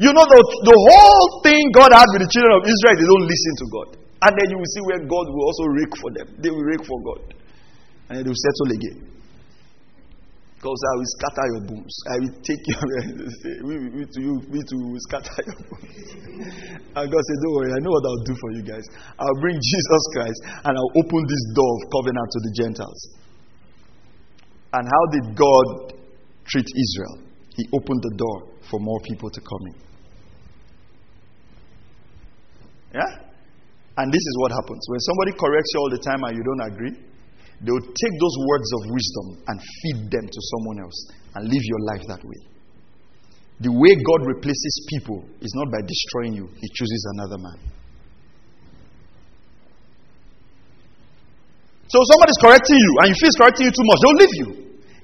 [0.00, 3.26] You know, the, the whole thing God had with the children of Israel, they don't
[3.28, 3.88] listen to God.
[4.24, 6.26] And then you will see where God will also rake for them.
[6.38, 7.34] They will rake for God.
[8.08, 8.98] And they will settle again.
[10.58, 11.94] Because I will scatter your bones.
[12.10, 12.82] I will take your.
[13.62, 15.86] we, we, to you, we to scatter your bones.
[16.98, 18.82] and God said, Don't worry, I know what I'll do for you guys.
[19.22, 23.00] I'll bring Jesus Christ and I'll open this door of covenant to the Gentiles.
[24.74, 25.94] And how did God
[26.50, 27.22] treat Israel?
[27.54, 29.78] He opened the door for more people to come in.
[32.98, 33.12] Yeah?
[33.96, 34.82] And this is what happens.
[34.90, 37.07] When somebody corrects you all the time and you don't agree,
[37.60, 40.98] they will take those words of wisdom and feed them to someone else
[41.34, 42.40] and live your life that way.
[43.58, 47.58] The way God replaces people is not by destroying you, He chooses another man.
[51.90, 54.48] So somebody's correcting you and you feel correcting you too much, they'll leave you.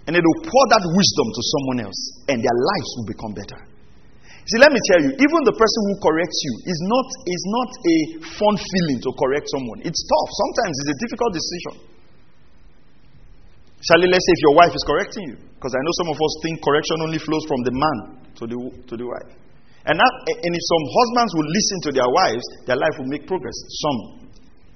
[0.07, 3.57] And they will pour that wisdom to someone else, and their lives will become better.
[4.45, 7.71] See, let me tell you, even the person who corrects you is not, is not
[7.73, 7.97] a
[8.37, 9.81] fun feeling to correct someone.
[9.81, 10.31] It's tough.
[10.45, 11.94] Sometimes it's a difficult decision.
[13.85, 16.33] Shall let's say if your wife is correcting you, because I know some of us
[16.41, 17.99] think correction only flows from the man
[18.41, 18.57] to the,
[18.89, 19.33] to the wife.
[19.85, 23.29] And, that, and if some husbands will listen to their wives, their life will make
[23.29, 23.53] progress.
[23.53, 23.99] Some,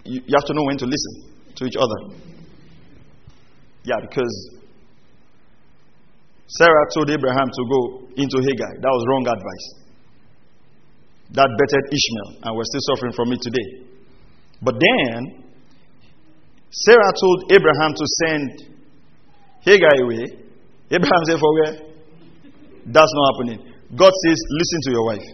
[0.05, 1.14] you, you have to know when to listen
[1.57, 2.21] to each other.
[3.88, 4.29] Yeah, because
[6.61, 7.81] Sarah told Abraham to go
[8.12, 8.77] into Hagar.
[8.77, 9.66] That was wrong advice.
[11.33, 13.88] That bettered Ishmael, and we're still suffering from it today.
[14.61, 15.49] But then,
[16.68, 18.78] Sarah told Abraham to send
[19.62, 20.25] Hagar away.
[20.90, 21.75] Abraham said, For where?
[22.88, 23.61] That's not happening.
[23.97, 25.29] God says, Listen to your wife.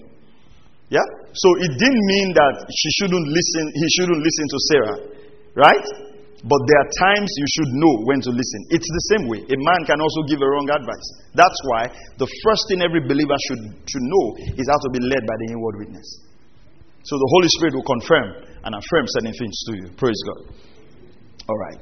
[0.91, 1.07] Yeah?
[1.35, 4.99] So it didn't mean that she shouldn't listen, he shouldn't listen to Sarah.
[5.55, 5.87] Right?
[6.45, 8.61] But there are times you should know when to listen.
[8.69, 9.41] It's the same way.
[9.49, 11.09] A man can also give a wrong advice.
[11.33, 11.89] That's why
[12.21, 15.57] the first thing every believer should, should know is how to be led by the
[15.57, 16.05] inward witness.
[17.09, 18.29] So the Holy Spirit will confirm
[18.61, 19.87] and affirm certain things to you.
[19.97, 20.53] Praise God.
[21.49, 21.81] All right.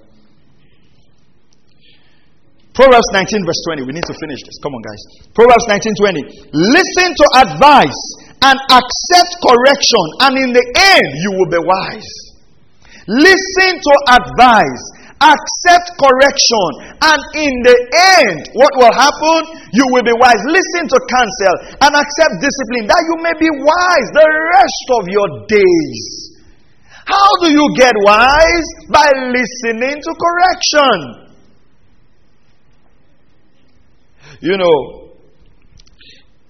[2.73, 3.85] Proverbs 19, verse 20.
[3.85, 4.57] We need to finish this.
[4.65, 5.03] Come on, guys.
[5.37, 6.57] Proverbs 19, 20.
[6.57, 8.01] Listen to advice
[8.41, 12.11] and accept correction, and in the end, you will be wise.
[13.07, 14.83] Listen to advice,
[15.21, 17.77] accept correction, and in the
[18.25, 19.41] end, what will happen?
[19.77, 20.41] You will be wise.
[20.49, 25.29] Listen to counsel and accept discipline that you may be wise the rest of your
[25.45, 26.41] days.
[27.05, 28.69] How do you get wise?
[28.89, 31.32] By listening to correction.
[34.41, 35.13] You know,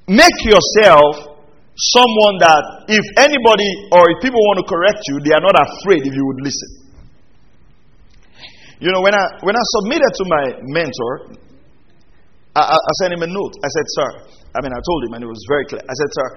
[0.08, 1.32] make yourself
[1.72, 6.04] someone that if anybody or if people want to correct you, they are not afraid
[6.04, 6.70] if you would listen.
[8.82, 11.38] You know, when I when I submitted to my mentor,
[12.54, 13.54] I, I, sent him a note.
[13.62, 14.08] I said, "Sir,"
[14.52, 15.80] I mean, I told him, and it was very clear.
[15.86, 16.28] I said, "Sir,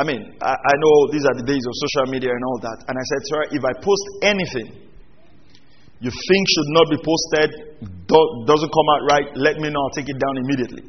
[0.00, 2.78] I mean, I, I know these are the days of social media and all that."
[2.88, 4.91] And I said, "Sir, if I post anything
[6.02, 7.48] you think should not be posted,
[8.10, 9.80] do, doesn't come out right, let me know.
[9.80, 10.84] I'll take it down immediately."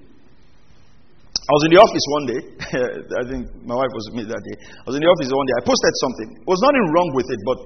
[1.43, 2.39] I was in the office one day.
[3.19, 4.56] I think my wife was with me that day.
[4.80, 5.56] I was in the office one day.
[5.60, 6.28] I posted something.
[6.39, 7.58] There was nothing wrong with it, but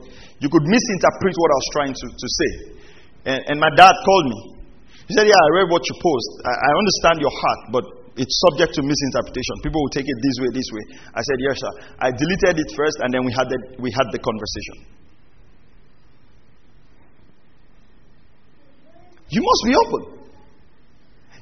[0.41, 2.51] you could misinterpret what I was trying to, to say.
[3.29, 4.39] And, and my dad called me.
[5.05, 6.29] He said, Yeah, I read what you post.
[6.41, 7.85] I, I understand your heart, but
[8.17, 9.53] it's subject to misinterpretation.
[9.61, 10.83] People will take it this way, this way.
[11.13, 11.71] I said, Yes, sir.
[12.01, 14.97] I deleted it first, and then we had the, we had the conversation.
[19.29, 20.17] You must be open.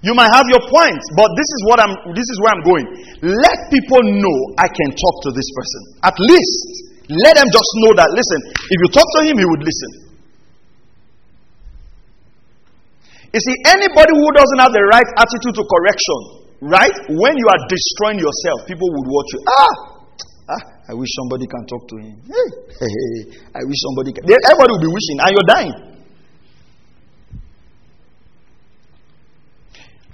[0.06, 2.86] You might have your points, but this is what I'm this is where I'm going.
[3.26, 5.82] Let people know I can talk to this person.
[6.06, 9.66] At least let them just know that listen, if you talk to him, he would
[9.66, 10.06] listen.
[13.34, 16.20] You see, anybody who doesn't have the right attitude to correction,
[16.70, 16.96] right?
[17.10, 19.40] When you are destroying yourself, people would watch you.
[19.42, 19.74] Ah,
[20.54, 22.16] ah I wish somebody can talk to him.
[22.30, 23.18] Hey, hey, hey
[23.58, 24.22] I wish somebody can.
[24.30, 25.95] Everybody will be wishing, and you're dying.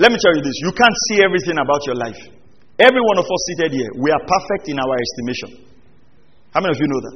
[0.02, 2.18] Let me tell you this you can't see everything about your life.
[2.82, 5.62] Every one of us seated here, we are perfect in our estimation.
[6.50, 7.16] How many of you know that?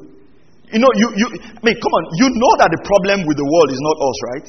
[0.69, 3.47] You know, you, you, I mean, come on, you know that the problem with the
[3.49, 4.47] world is not us, right?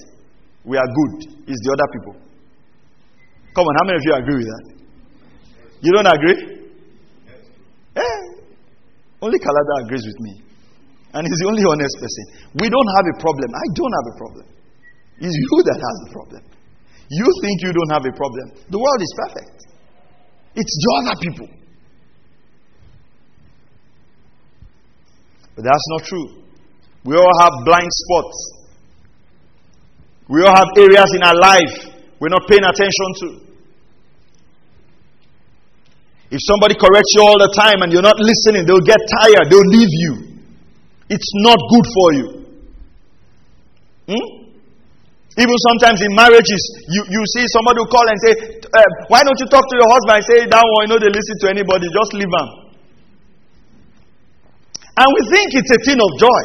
[0.69, 2.15] We are good, it's the other people.
[3.57, 4.65] Come on, how many of you agree with that?
[5.81, 6.39] You don't agree?
[7.97, 8.21] Eh,
[9.25, 10.45] only Kalada agrees with me.
[11.17, 12.25] And he's the only honest person.
[12.61, 13.49] We don't have a problem.
[13.49, 14.47] I don't have a problem.
[15.25, 16.56] It's you that has the problem.
[17.09, 18.51] You think you don't have a problem.
[18.71, 19.67] The world is perfect.
[20.55, 21.49] It's the other people.
[25.55, 26.43] But that's not true.
[27.05, 28.53] We all have blind spots.
[30.29, 33.29] We all have areas in our life we're not paying attention to.
[36.31, 39.71] If somebody corrects you all the time and you're not listening, they'll get tired, they'll
[39.71, 40.41] leave you.
[41.09, 42.27] It's not good for you.
[44.09, 44.36] Hmm?
[45.37, 48.33] Even sometimes in marriages, you, you see somebody will call and say,
[48.73, 50.25] uh, Why don't you talk to your husband?
[50.25, 52.49] Say, That one, you know, they listen to anybody, just leave them.
[54.97, 56.43] And we think it's a thing of joy.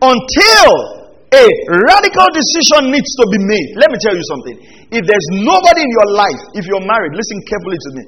[0.00, 1.44] Until a
[1.88, 3.68] radical decision needs to be made.
[3.76, 4.56] Let me tell you something.
[4.88, 8.02] If there's nobody in your life, if you're married, listen carefully to me.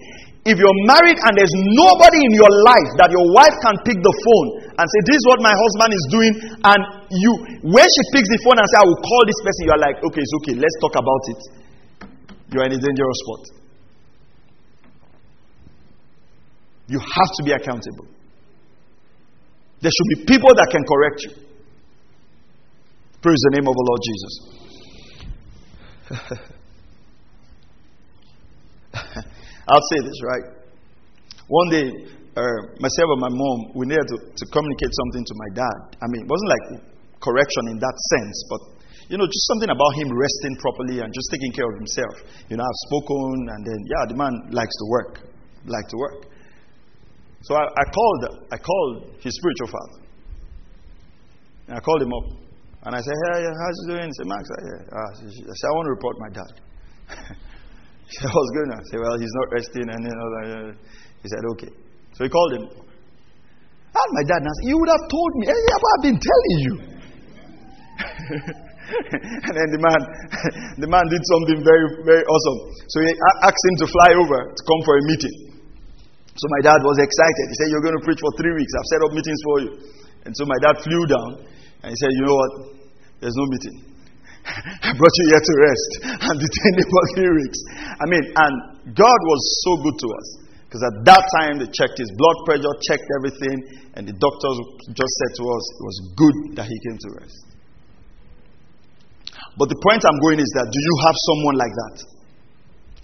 [0.44, 4.12] If you're married and there's nobody in your life that your wife can pick the
[4.12, 7.32] phone and say, This is what my husband is doing, and you,
[7.64, 10.20] when she picks the phone and say, I will call this person, you're like, Okay,
[10.20, 11.40] it's okay, let's talk about it.
[12.52, 13.42] You're in a dangerous spot.
[16.92, 18.04] You have to be accountable.
[19.80, 21.32] There should be people that can correct you.
[23.24, 24.32] Praise the name of the Lord Jesus.
[29.68, 30.46] I'll say this, right?
[31.48, 31.86] One day,
[32.36, 35.80] uh, myself and my mom, we needed to, to communicate something to my dad.
[36.02, 36.64] I mean, it wasn't like
[37.20, 38.60] correction in that sense, but
[39.08, 42.14] you know, just something about him resting properly and just taking care of himself.
[42.48, 45.12] You know, I've spoken, and then yeah, the man likes to work,
[45.68, 46.26] like to work.
[47.42, 48.20] So I, I called,
[48.52, 49.98] I called his spiritual father.
[51.68, 52.26] And I called him up,
[52.84, 54.92] and I said, "Hey, how's he doing?" He said, "Max, I, yeah.
[54.92, 56.52] I said, I want to report my dad."
[58.20, 58.78] said, What's going on?
[58.78, 59.86] I said, Well, he's not resting.
[59.90, 60.72] And then uh,
[61.22, 61.72] he said, Okay.
[62.14, 62.64] So he called him.
[63.94, 65.42] And my dad asked, You would have told me.
[65.50, 66.74] Hey, I've been telling you.
[69.48, 70.00] and then the man,
[70.82, 72.58] the man did something very, very awesome.
[72.90, 73.10] So he
[73.42, 75.36] asked him to fly over to come for a meeting.
[76.34, 77.44] So my dad was excited.
[77.50, 78.72] He said, You're going to preach for three weeks.
[78.74, 79.70] I've set up meetings for you.
[80.26, 81.46] And so my dad flew down
[81.86, 82.52] and he said, You know what?
[83.22, 83.93] There's no meeting.
[84.44, 85.90] I brought you here to rest
[86.28, 87.58] and detain for three weeks.
[87.96, 88.54] I mean, and
[88.92, 90.28] God was so good to us.
[90.68, 93.56] Because at that time, they checked his blood pressure, checked everything,
[93.94, 94.56] and the doctors
[94.90, 97.54] just said to us, it was good that he came to rest.
[99.54, 101.96] But the point I'm going is that do you have someone like that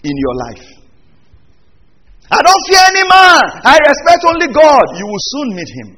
[0.03, 0.67] in your life?
[2.27, 3.43] I don't fear any man.
[3.63, 4.85] I respect only God.
[4.99, 5.89] You will soon meet him.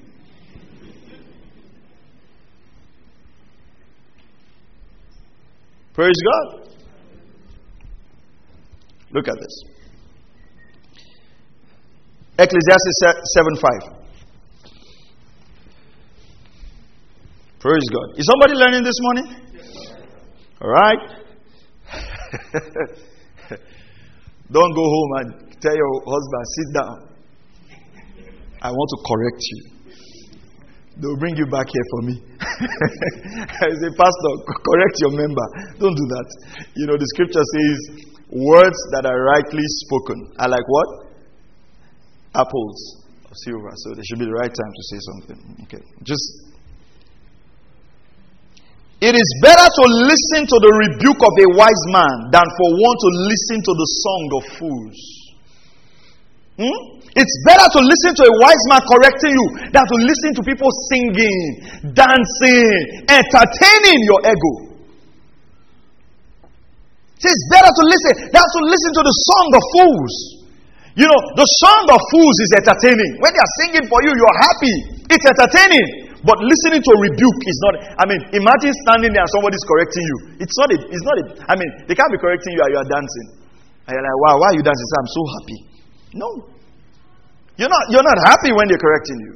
[5.94, 6.68] Praise God.
[9.12, 9.64] Look at this.
[12.40, 13.04] Ecclesiastes
[13.36, 14.04] 7 5.
[17.60, 18.18] Praise God.
[18.18, 19.36] Is somebody learning this morning?
[20.62, 20.98] All right?
[24.52, 27.08] Don't go home and tell your husband, sit down.
[28.62, 29.74] I want to correct you.
[30.98, 32.22] They'll bring you back here for me.
[33.66, 35.46] I say, Pastor, correct your member.
[35.80, 36.28] Don't do that.
[36.76, 37.78] You know, the scripture says,
[38.34, 40.90] words that are rightly spoken are like what?
[42.36, 43.72] Apples of silver.
[43.76, 45.40] So there should be the right time to say something.
[45.68, 45.84] Okay.
[46.04, 46.54] Just
[49.04, 52.98] it is better to listen to the rebuke of a wise man than for one
[53.04, 55.23] to listen to the song of fools.
[56.54, 56.78] Hmm?
[57.18, 60.70] It's better to listen to a wise man correcting you than to listen to people
[60.90, 62.74] singing, dancing,
[63.10, 64.54] entertaining your ego.
[67.24, 70.16] It's better to listen than to listen to the song of fools.
[70.94, 73.18] You know, the song of fools is entertaining.
[73.18, 74.76] When they are singing for you, you're happy.
[75.10, 76.14] It's entertaining.
[76.22, 80.06] But listening to a rebuke is not, I mean, imagine standing there and somebody's correcting
[80.06, 80.18] you.
[80.40, 82.80] It's not a, it's not a, I mean, they can't be correcting you and you
[82.80, 83.28] are dancing.
[83.90, 84.88] And you're like, wow, why are you dancing?
[84.88, 85.73] So I'm so happy.
[86.14, 86.30] No.
[87.58, 89.34] You're not, you're not happy when they're correcting you.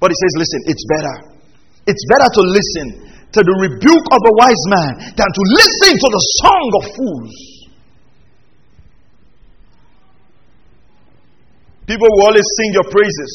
[0.00, 1.14] But he says, listen, it's better.
[1.86, 2.86] It's better to listen
[3.32, 7.34] to the rebuke of a wise man than to listen to the song of fools.
[11.86, 13.32] People will always sing your praises.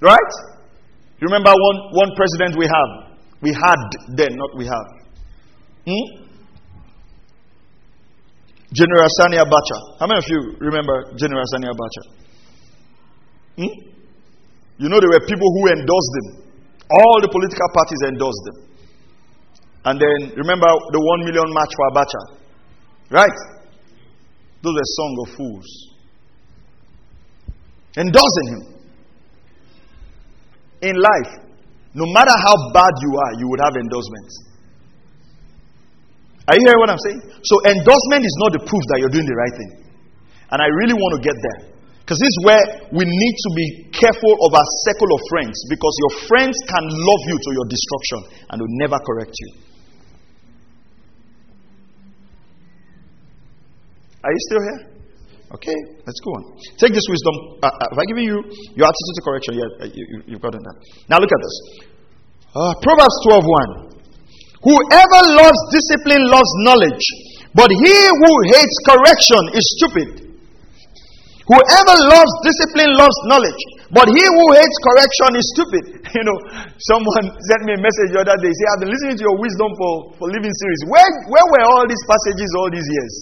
[0.00, 0.32] Right?
[1.20, 3.18] You remember one, one president we have?
[3.42, 4.86] We had then, not we have.
[5.86, 6.19] Hmm?
[8.72, 9.78] General Sani Abacha.
[9.98, 12.02] How many of you remember General Sani Abacha?
[13.58, 13.72] Hmm?
[14.78, 16.26] You know, there were people who endorsed him.
[16.90, 18.56] All the political parties endorsed him.
[19.84, 22.22] And then, remember the one million march for Abacha?
[23.10, 23.38] Right?
[24.62, 25.68] Those were song of fools.
[27.96, 28.62] Endorsing him
[30.82, 31.32] in life,
[31.94, 34.49] no matter how bad you are, you would have endorsements.
[36.48, 37.20] Are you hearing what I'm saying?
[37.44, 39.70] So, endorsement is not the proof that you're doing the right thing.
[40.50, 41.70] And I really want to get there.
[42.00, 45.54] Because this is where we need to be careful of our circle of friends.
[45.70, 48.18] Because your friends can love you to your destruction
[48.50, 49.50] and will never correct you.
[54.26, 54.80] Are you still here?
[55.54, 55.74] Okay,
[56.06, 56.42] let's go on.
[56.78, 57.34] Take this wisdom.
[57.62, 58.38] Uh, uh, have I given you
[58.74, 59.52] your attitude to correction?
[59.54, 60.76] Yeah, uh, you, have gotten that.
[61.10, 61.56] Now look at this.
[62.54, 63.42] Uh, Proverbs 12
[63.94, 63.99] 1.
[64.60, 67.04] Whoever loves discipline loves knowledge,
[67.56, 70.08] but he who hates correction is stupid.
[71.48, 75.84] Whoever loves discipline loves knowledge, but he who hates correction is stupid.
[76.10, 76.38] You know,
[76.90, 78.50] someone sent me a message the other day.
[78.50, 80.80] Say, I've been listening to your wisdom for, for living series.
[80.90, 83.14] Where, where were all these passages all these years?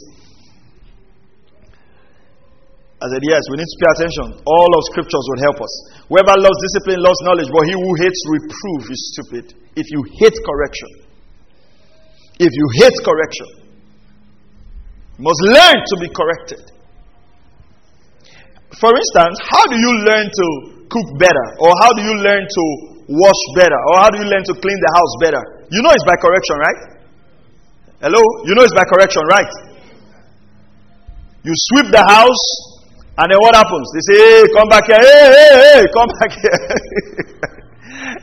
[2.99, 4.27] I said, Yes, we need to pay attention.
[4.49, 5.73] All of scriptures will help us.
[6.09, 9.45] Whoever loves discipline loves knowledge, but he who hates reproof is stupid.
[9.77, 11.08] If you hate correction,
[12.39, 13.49] if you hate correction,
[15.19, 16.63] you must learn to be corrected.
[18.79, 20.47] For instance, how do you learn to
[20.87, 21.47] cook better?
[21.59, 22.65] Or how do you learn to
[23.09, 23.79] wash better?
[23.91, 25.43] Or how do you learn to clean the house better?
[25.71, 26.81] You know it's by correction, right?
[28.07, 28.23] Hello?
[28.47, 29.51] You know it's by correction, right?
[31.43, 32.45] You sweep the house,
[33.19, 33.89] and then what happens?
[33.91, 35.01] They say, hey, come back here.
[35.03, 36.61] Hey, hey, hey, come back here.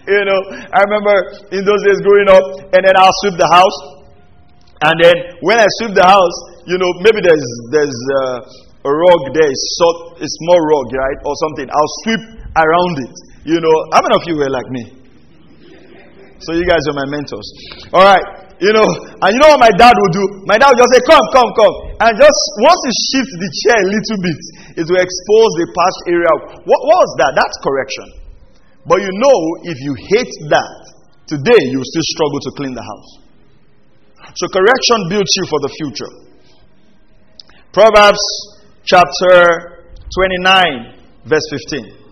[0.16, 0.40] you know,
[0.72, 1.16] I remember
[1.52, 3.95] in those days growing up, and then I'll sweep the house.
[4.84, 8.38] And then when I sweep the house, you know, maybe there's there's uh,
[8.86, 11.68] a rug there, it's short, a small rug, right, or something.
[11.72, 12.24] I'll sweep
[12.60, 13.16] around it.
[13.48, 14.84] You know, how many of you were like me?
[16.44, 17.48] So you guys are my mentors.
[17.96, 18.26] All right.
[18.60, 20.26] you know, and you know what my dad would do?
[20.48, 21.76] My dad would just say, Come, come, come.
[22.06, 24.42] And just once you shift the chair a little bit,
[24.80, 26.32] it will expose the past area.
[26.68, 27.32] What, what was that?
[27.34, 28.08] That's correction.
[28.86, 30.76] But you know, if you hate that,
[31.26, 33.25] today you still struggle to clean the house.
[34.36, 36.12] So correction builds you for the future.
[37.72, 38.20] Proverbs
[38.84, 42.06] chapter 29, verse 15.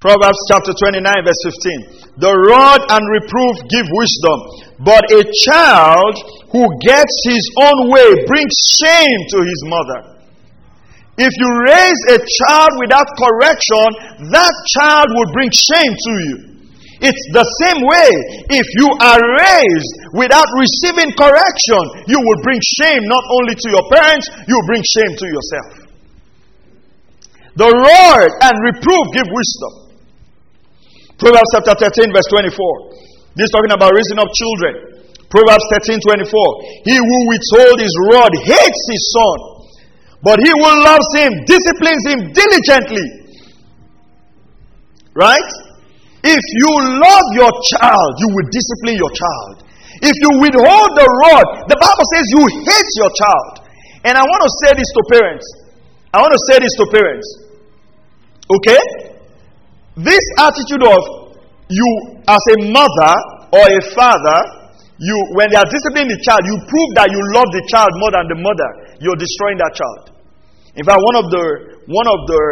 [0.00, 2.16] Proverbs chapter 29, verse 15.
[2.16, 4.38] The rod and reproof give wisdom,
[4.80, 6.16] but a child
[6.48, 10.19] who gets his own way brings shame to his mother.
[11.20, 13.86] If you raise a child without correction,
[14.32, 16.36] that child will bring shame to you.
[17.00, 18.12] It's the same way.
[18.56, 23.84] If you are raised without receiving correction, you will bring shame not only to your
[23.92, 25.70] parents, you will bring shame to yourself.
[27.56, 29.72] The rod and reproof give wisdom.
[31.20, 33.36] Proverbs chapter 13, verse 24.
[33.36, 35.04] This is talking about raising up children.
[35.28, 36.88] Proverbs 13, 24.
[36.88, 39.49] He who withholds his rod hates his son,
[40.22, 43.06] but he who loves him disciplines him diligently.
[45.16, 45.50] Right?
[46.22, 49.64] If you love your child, you will discipline your child.
[50.04, 53.52] If you withhold the rod, the Bible says you hate your child.
[54.04, 55.46] And I want to say this to parents.
[56.12, 57.28] I want to say this to parents.
[58.48, 58.80] Okay?
[59.96, 61.00] This attitude of
[61.68, 61.88] you
[62.28, 63.12] as a mother
[63.52, 64.38] or a father,
[65.00, 68.12] you when they are disciplining the child, you prove that you love the child more
[68.12, 68.70] than the mother.
[69.00, 70.09] You're destroying that child.
[70.78, 71.44] In fact, one of the
[71.90, 72.42] one of the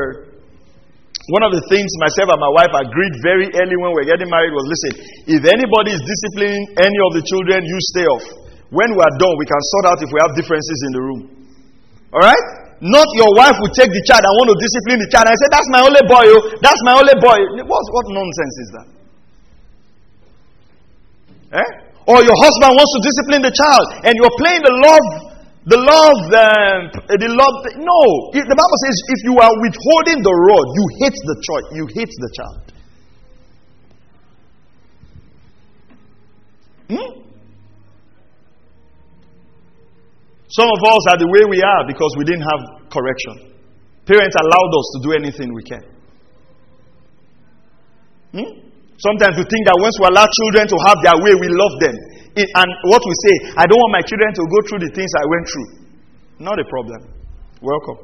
[1.29, 4.33] one of the things myself and my wife agreed very early when we were getting
[4.33, 4.93] married was listen,
[5.29, 8.25] if anybody is disciplining any of the children, you stay off.
[8.73, 11.21] When we are done, we can sort out if we have differences in the room.
[12.17, 12.45] All right?
[12.81, 15.49] Not your wife will take the child and want to discipline the child I say,
[15.51, 17.39] That's my only boy, oh, that's my only boy.
[17.67, 18.87] What, what nonsense is that?
[21.61, 21.69] Eh?
[22.09, 25.28] Or your husband wants to discipline the child and you're playing the love,
[25.69, 26.81] the love, um,
[27.13, 27.57] the love.
[27.77, 28.01] No.
[28.33, 31.65] The Bible says if you are withholding the rod, you hate the child.
[31.77, 32.65] You hate the child.
[36.89, 37.11] Hmm?
[40.49, 43.53] Some of us are the way we are because we didn't have correction.
[44.09, 45.85] Parents allowed us to do anything we can.
[48.33, 48.51] Hmm?
[49.05, 51.97] Sometimes we think that once we allow children to have their way, we love them.
[52.47, 55.27] And what we say, I don't want my children to go through the things I
[55.27, 55.69] went through.
[56.39, 57.01] Not a problem.
[57.59, 57.99] Welcome.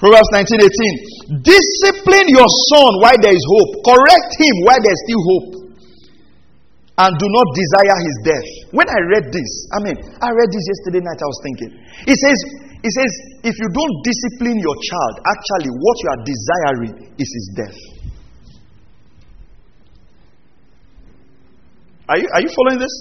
[0.00, 1.44] Proverbs 19:18.
[1.44, 3.84] Discipline your son while there is hope.
[3.84, 5.60] Correct him while there is still hope
[7.00, 8.48] and do not desire his death.
[8.76, 11.70] When I read this, I mean, I read this yesterday night, I was thinking.
[12.04, 12.38] It says,
[12.84, 13.12] it says,
[13.44, 17.78] if you don't discipline your child, actually what you are desiring is his death.
[22.10, 22.94] Are you, are you following this?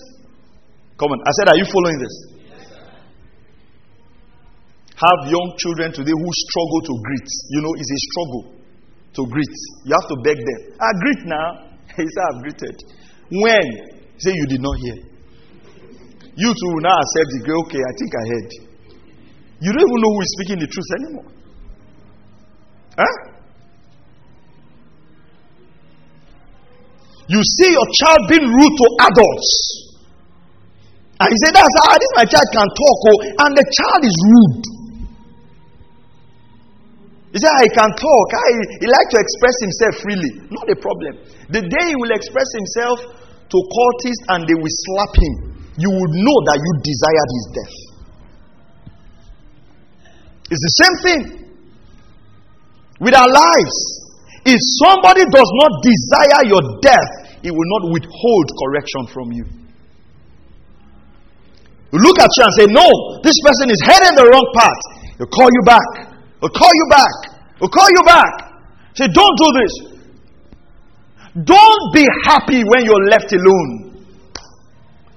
[1.01, 1.19] Come on.
[1.25, 2.15] I said, are you following this?
[5.01, 7.29] Have young children today who struggle to greet.
[7.49, 8.43] You know, it's a struggle
[9.17, 9.55] to greet.
[9.89, 10.61] You have to beg them.
[10.77, 11.47] I greet now.
[11.97, 12.75] He said, I've greeted.
[13.33, 13.67] When?
[14.21, 14.97] Say you did not hear.
[16.37, 18.49] You too will now accept the okay, I think I heard.
[19.59, 21.29] You don't even know who is speaking the truth anymore.
[22.95, 23.28] Huh?
[27.29, 29.49] You see your child being rude to adults.
[31.21, 34.17] And you say, That's how this my child can talk, oh, and the child is
[34.33, 34.65] rude.
[37.29, 38.27] He said, I can talk.
[38.33, 38.49] I,
[38.81, 40.31] he likes to express himself freely.
[40.49, 41.21] Not a problem.
[41.53, 45.33] The day he will express himself to cultists and they will slap him,
[45.77, 47.77] you would know that you desired his death.
[50.49, 51.21] It's the same thing
[52.99, 53.77] with our lives.
[54.45, 59.45] If somebody does not desire your death, he will not withhold correction from you.
[61.91, 62.87] You look at you and say, No,
[63.23, 64.81] this person is heading the wrong path.
[65.17, 65.87] He'll call you back.
[66.39, 67.15] He'll call you back.
[67.59, 68.33] He'll call you back.
[68.93, 69.73] Say, Don't do this.
[71.43, 74.05] Don't be happy when you're left alone.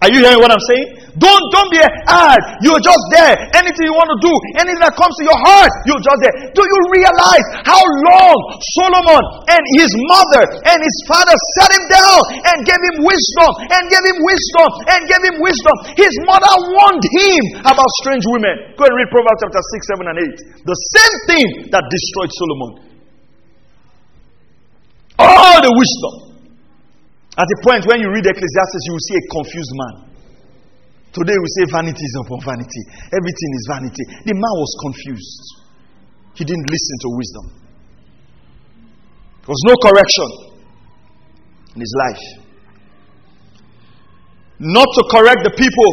[0.01, 1.02] Are you hearing what I'm saying?
[1.19, 3.35] Don't don't be ah, you're just there.
[3.57, 6.35] Anything you want to do, anything that comes to your heart, you're just there.
[6.57, 8.37] Do you realize how long
[8.81, 10.43] Solomon and his mother
[10.73, 12.21] and his father sat him down
[12.53, 15.75] and gave him wisdom and gave him wisdom and gave him wisdom?
[15.99, 18.73] His mother warned him about strange women.
[18.79, 20.19] Go and read Proverbs chapter 6, 7, and
[20.63, 20.65] 8.
[20.65, 22.93] The same thing that destroyed Solomon
[25.23, 26.15] all the wisdom.
[27.37, 30.12] At the point when you read Ecclesiastes, you will see a confused man.
[31.13, 32.83] Today we say vanity is upon vanity.
[33.13, 34.05] Everything is vanity.
[34.25, 35.45] The man was confused.
[36.35, 37.47] He didn't listen to wisdom.
[39.45, 40.29] There was no correction
[41.77, 42.25] in his life.
[44.59, 45.91] Not to correct the people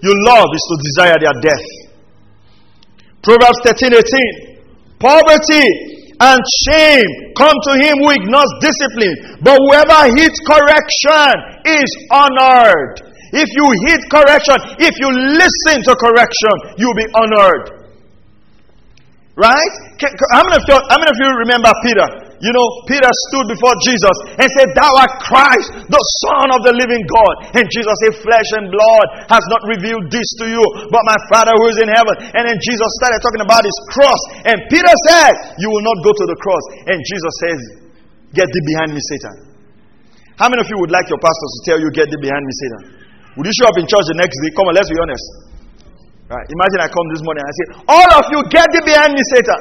[0.00, 1.66] you love is to desire their death.
[3.20, 4.52] Proverbs 13 18.
[4.98, 5.68] Poverty
[6.16, 11.34] and shame come to him who ignores discipline, but whoever heeds correction
[11.66, 13.11] is honored.
[13.32, 15.08] If you heed correction, if you
[15.40, 17.82] listen to correction, you'll be honored.
[19.32, 19.72] Right?
[20.36, 22.04] How many of you, how many of you remember Peter?
[22.44, 26.74] You know, Peter stood before Jesus and said, Thou art Christ, the Son of the
[26.76, 27.54] living God.
[27.56, 30.60] And Jesus said, Flesh and blood has not revealed this to you,
[30.92, 32.12] but my Father who is in heaven.
[32.34, 34.20] And then Jesus started talking about his cross.
[34.52, 36.64] And Peter said, You will not go to the cross.
[36.92, 37.60] And Jesus says,
[38.36, 39.54] Get thee behind me, Satan.
[40.36, 42.52] How many of you would like your pastors to tell you, Get thee behind me,
[42.52, 43.01] Satan?
[43.36, 44.50] Would you show up in church the next day?
[44.52, 45.26] Come on, let's be honest.
[46.32, 46.48] Right.
[46.48, 49.22] Imagine I come this morning and I say, All of you get thee behind me,
[49.36, 49.60] Satan.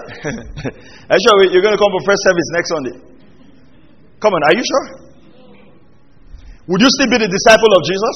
[1.12, 2.96] are you sure you're going to come for first service next Sunday?
[4.24, 4.86] Come on, are you sure?
[6.72, 8.16] Would you still be the disciple of Jesus?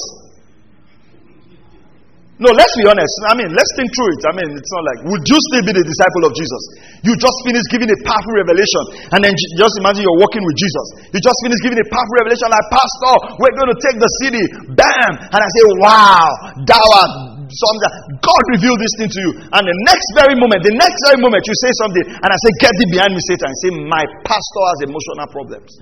[2.36, 3.14] No, let's be honest.
[3.24, 4.22] I mean, let's think through it.
[4.28, 6.62] I mean, it's not like, would you still be the disciple of Jesus?
[7.00, 11.16] You just finished giving a powerful revelation, and then just imagine you're walking with Jesus.
[11.16, 14.44] You just finished giving a powerful revelation, like, Pastor, we're going to take the city.
[14.76, 15.12] Bam!
[15.32, 16.28] And I say, Wow,
[16.68, 17.12] thou art
[17.48, 18.20] something.
[18.20, 19.32] God revealed this thing to you.
[19.56, 22.50] And the next very moment, the next very moment, you say something, and I say,
[22.60, 23.48] Get thee behind me, Satan.
[23.48, 25.72] I say, My pastor has emotional problems.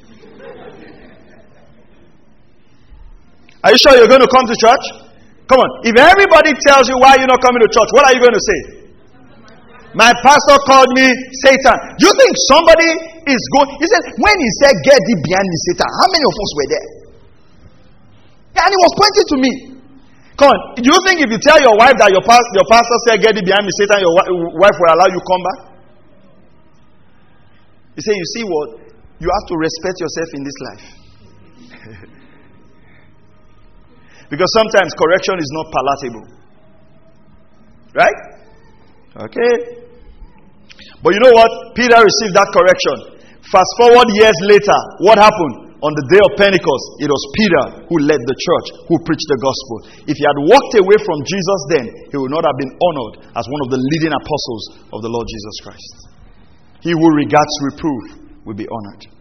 [3.67, 5.04] Are you sure you're going to come to church?
[5.45, 5.71] Come on.
[5.85, 8.45] If everybody tells you why you're not coming to church, what are you going to
[8.45, 8.61] say?
[9.95, 11.07] My pastor called me
[11.47, 11.77] Satan.
[12.01, 12.91] Do you think somebody
[13.31, 13.71] is going?
[13.79, 16.71] He said, when he said, Get thee behind me, Satan, how many of us were
[16.75, 16.89] there?
[18.55, 19.53] and he was pointing to me.
[20.39, 20.59] Come on.
[20.79, 23.47] Do you think if you tell your wife that your, your pastor said, Get thee
[23.47, 24.15] behind me, Satan, your
[24.59, 25.59] wife will allow you come back?
[27.95, 28.69] He said, You see what?
[29.23, 30.85] You have to respect yourself in this life.
[34.31, 36.27] Because sometimes correction is not palatable.
[37.95, 38.19] Right?
[39.29, 39.53] Okay.
[41.05, 41.77] But you know what?
[41.77, 43.15] Peter received that correction.
[43.53, 45.77] Fast forward years later, what happened?
[45.85, 49.37] On the day of Pentecost, it was Peter who led the church, who preached the
[49.37, 50.09] gospel.
[50.09, 53.45] If he had walked away from Jesus then, he would not have been honored as
[53.45, 55.93] one of the leading apostles of the Lord Jesus Christ.
[56.81, 58.03] He who regards reproof
[58.49, 59.14] will be honored.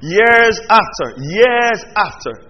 [0.00, 2.48] Years after, years after.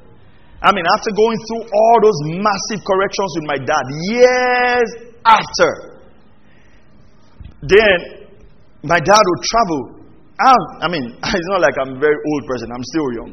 [0.61, 4.89] I mean, after going through all those massive corrections with my dad, years
[5.25, 5.71] after,
[7.63, 8.29] then
[8.83, 9.81] my dad would travel.
[10.83, 13.33] I mean, it's not like I'm a very old person, I'm still young.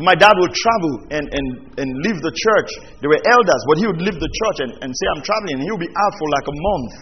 [0.00, 1.46] My dad would travel and, and,
[1.76, 2.70] and leave the church.
[3.04, 5.60] There were elders, but he would leave the church and, and say, I'm traveling.
[5.60, 6.94] He would be out for like a month.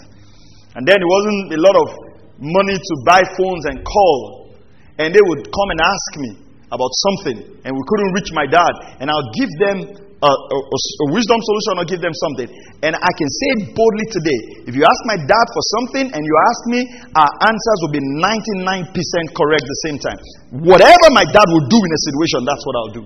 [0.75, 1.89] And then it wasn't a lot of
[2.43, 4.59] money to buy phones and call.
[4.99, 8.73] And they would come and ask me, about something and we couldn't reach my dad,
[9.03, 9.77] and I'll give them
[10.21, 12.49] a, a, a, wisdom solution or give them something.
[12.85, 16.35] And I can say boldly today if you ask my dad for something and you
[16.45, 16.81] ask me,
[17.17, 18.93] our answers will be 99%
[19.33, 20.21] correct the same time.
[20.61, 23.05] Whatever my dad will do in a situation, that's what I'll do.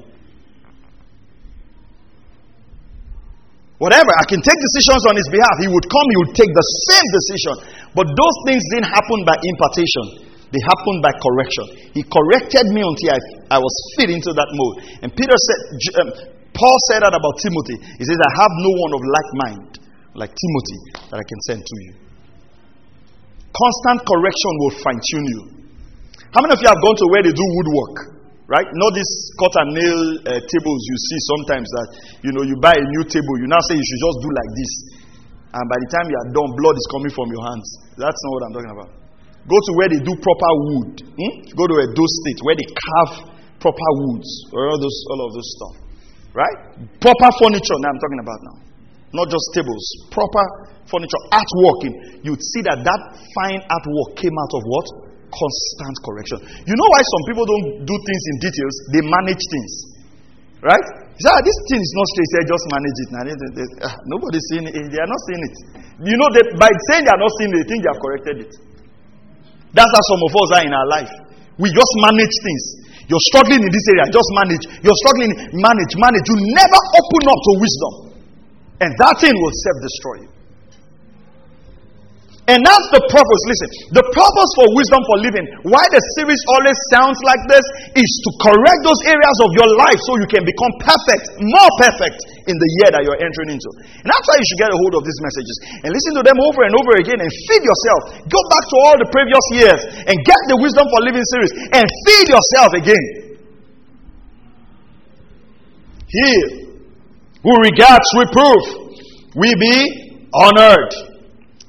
[3.79, 5.55] Whatever, I can take decisions on his behalf.
[5.61, 7.55] He would come, he would take the same decision.
[7.95, 10.34] But those things didn't happen by impartation.
[10.55, 11.67] They happened by correction.
[11.99, 13.19] He corrected me until I,
[13.51, 14.87] I was fit into that mode.
[15.03, 15.59] And Peter said,
[15.99, 16.09] um,
[16.55, 17.83] Paul said that about Timothy.
[17.99, 19.71] He says, I have no one of like mind,
[20.15, 21.93] like Timothy, that I can send to you.
[23.51, 25.41] Constant correction will fine tune you.
[26.31, 28.15] How many of you have gone to where they do woodwork?
[28.47, 28.71] Right?
[28.79, 29.11] Not these
[29.43, 31.89] cut and nail uh, tables you see sometimes that,
[32.23, 34.51] you know, you buy a new table, you now say you should just do like
[34.55, 34.73] this.
[35.51, 37.67] And by the time you are done, blood is coming from your hands.
[37.99, 39.04] That's not what I'm talking about.
[39.45, 40.93] Go to where they do proper wood.
[41.05, 41.33] Hmm?
[41.53, 43.29] Go to Edo state where they carve
[43.61, 45.75] proper woods or all those all of those stuff.
[46.33, 46.59] Right?
[47.01, 48.57] Proper furniture now I'm talking about now.
[49.15, 49.85] Not just tables.
[50.11, 50.45] Proper
[50.91, 51.21] furniture.
[51.31, 51.81] Artwork.
[52.27, 53.01] You'd see that that
[53.39, 54.87] fine artwork came out of what?
[55.31, 56.39] Constant correction.
[56.67, 58.75] You know why some people don't do things in details?
[58.97, 59.73] They manage things.
[60.65, 60.87] Right?
[61.21, 62.31] say, ah, this thing is not straight.
[62.33, 63.09] Say, just manage it.
[63.87, 64.75] Ah, nobody's seeing it.
[64.75, 65.57] They are not seeing it.
[66.11, 68.37] You know, they, by saying they are not seeing it, they think they have corrected
[68.49, 68.53] it.
[69.75, 71.13] That's how some of us are in our life.
[71.59, 72.65] We just manage things.
[73.11, 74.65] You're struggling in this area, just manage.
[74.81, 76.25] You're struggling, manage, manage.
[76.31, 77.93] You never open up to wisdom.
[78.81, 80.34] And that thing will self destroy you.
[82.45, 83.43] And that's the purpose.
[83.49, 87.65] Listen, the purpose for wisdom for living, why the series always sounds like this,
[87.97, 92.21] is to correct those areas of your life so you can become perfect, more perfect
[92.45, 93.71] in the year that you're entering into.
[93.97, 96.37] And that's why you should get a hold of these messages and listen to them
[96.45, 98.01] over and over again and feed yourself.
[98.29, 101.85] Go back to all the previous years and get the wisdom for living series and
[102.05, 103.05] feed yourself again.
[106.13, 106.33] He
[107.41, 109.77] who regards reproof will be
[110.37, 111.14] honored.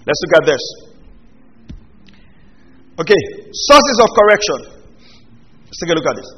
[0.06, 0.64] Let's look at this.
[2.96, 4.60] Okay, sources of correction.
[5.66, 6.30] Let's take a look at this.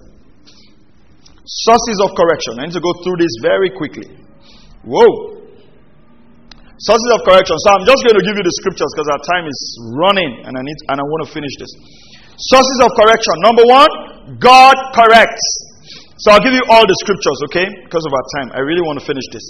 [1.45, 2.59] Sources of correction.
[2.59, 4.07] I need to go through this very quickly.
[4.83, 5.37] Whoa.
[6.79, 7.55] Sources of correction.
[7.61, 9.59] So I'm just going to give you the scriptures because our time is
[9.97, 11.71] running and I need and I want to finish this.
[12.53, 13.33] Sources of correction.
[13.41, 13.91] Number one,
[14.37, 15.45] God corrects.
[16.21, 17.65] So I'll give you all the scriptures, okay?
[17.85, 18.47] Because of our time.
[18.57, 19.45] I really want to finish this.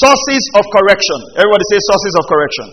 [0.00, 1.18] Sources of correction.
[1.36, 2.66] Everybody say sources of correction.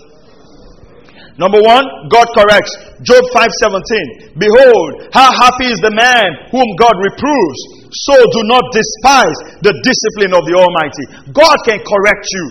[1.38, 2.74] Number one, God corrects.
[3.02, 4.38] Job 5:17.
[4.38, 7.60] Behold, how happy is the man whom God reproves.
[8.06, 11.06] So do not despise the discipline of the Almighty.
[11.34, 12.46] God can correct you.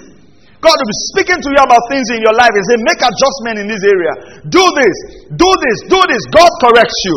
[0.62, 3.58] God will be speaking to you about things in your life and say, make adjustment
[3.58, 4.46] in this area.
[4.46, 4.96] Do this,
[5.34, 6.22] do this, do this.
[6.30, 7.16] God corrects you.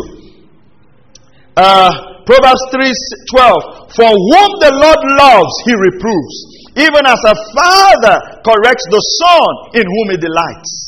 [1.54, 1.94] Uh,
[2.26, 3.94] Proverbs 3:12.
[3.94, 6.36] For whom the Lord loves, he reproves,
[6.74, 10.85] even as a father corrects the son in whom he delights.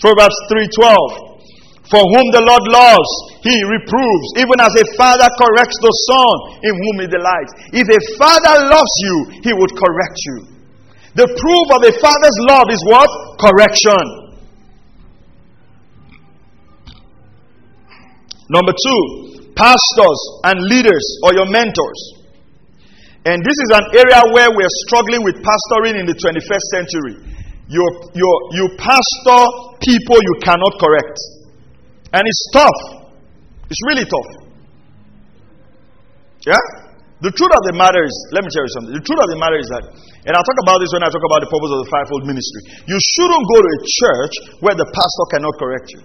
[0.00, 1.30] Proverbs 3:12.
[1.90, 3.10] For whom the Lord loves,
[3.42, 7.52] he reproves, even as a father corrects the son in whom he delights.
[7.74, 10.36] If a father loves you, he would correct you.
[11.18, 13.10] The proof of a father's love is what?
[13.42, 14.04] Correction.
[18.54, 19.02] Number two,
[19.58, 22.00] pastors and leaders or your mentors.
[23.26, 27.16] And this is an area where we're struggling with pastoring in the 21st century
[27.70, 27.84] you
[28.18, 29.42] you you pastor
[29.78, 31.18] people you cannot correct.
[32.12, 32.80] And it's tough.
[33.70, 34.30] It's really tough.
[36.42, 36.90] Yeah?
[37.20, 38.94] The truth of the matter is, let me tell you something.
[38.96, 39.84] The truth of the matter is that,
[40.24, 42.60] and I'll talk about this when I talk about the purpose of the fivefold ministry.
[42.88, 46.00] You shouldn't go to a church where the pastor cannot correct you.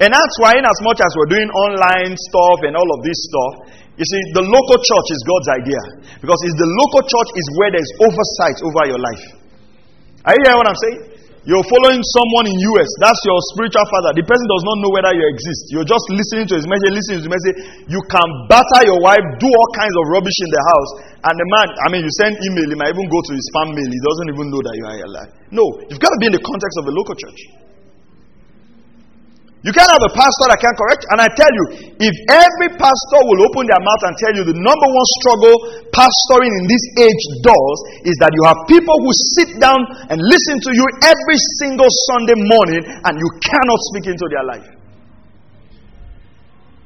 [0.00, 3.20] And that's why, in as much as we're doing online stuff and all of this
[3.30, 3.52] stuff,
[3.94, 5.82] you see, the local church is God's idea.
[6.18, 9.43] Because it's the local church is where there's oversight over your life.
[10.24, 11.00] Are you hearing what I'm saying?
[11.44, 12.88] You're following someone in US.
[13.04, 14.16] That's your spiritual father.
[14.16, 15.68] The person does not know whether you exist.
[15.68, 17.56] You're just listening to his message, listening to his message.
[17.84, 20.90] You can batter your wife, do all kinds of rubbish in the house.
[21.28, 23.76] And the man, I mean, you send email, he might even go to his spam
[23.76, 23.90] mail.
[23.92, 25.30] He doesn't even know that you are alive.
[25.52, 27.40] No, you've got to be in the context of a local church.
[29.64, 31.08] You can't have a pastor that can correct.
[31.08, 31.64] And I tell you,
[31.96, 35.56] if every pastor will open their mouth and tell you the number one struggle
[35.88, 39.08] pastoring in this age does is that you have people who
[39.40, 39.80] sit down
[40.12, 44.68] and listen to you every single Sunday morning and you cannot speak into their life.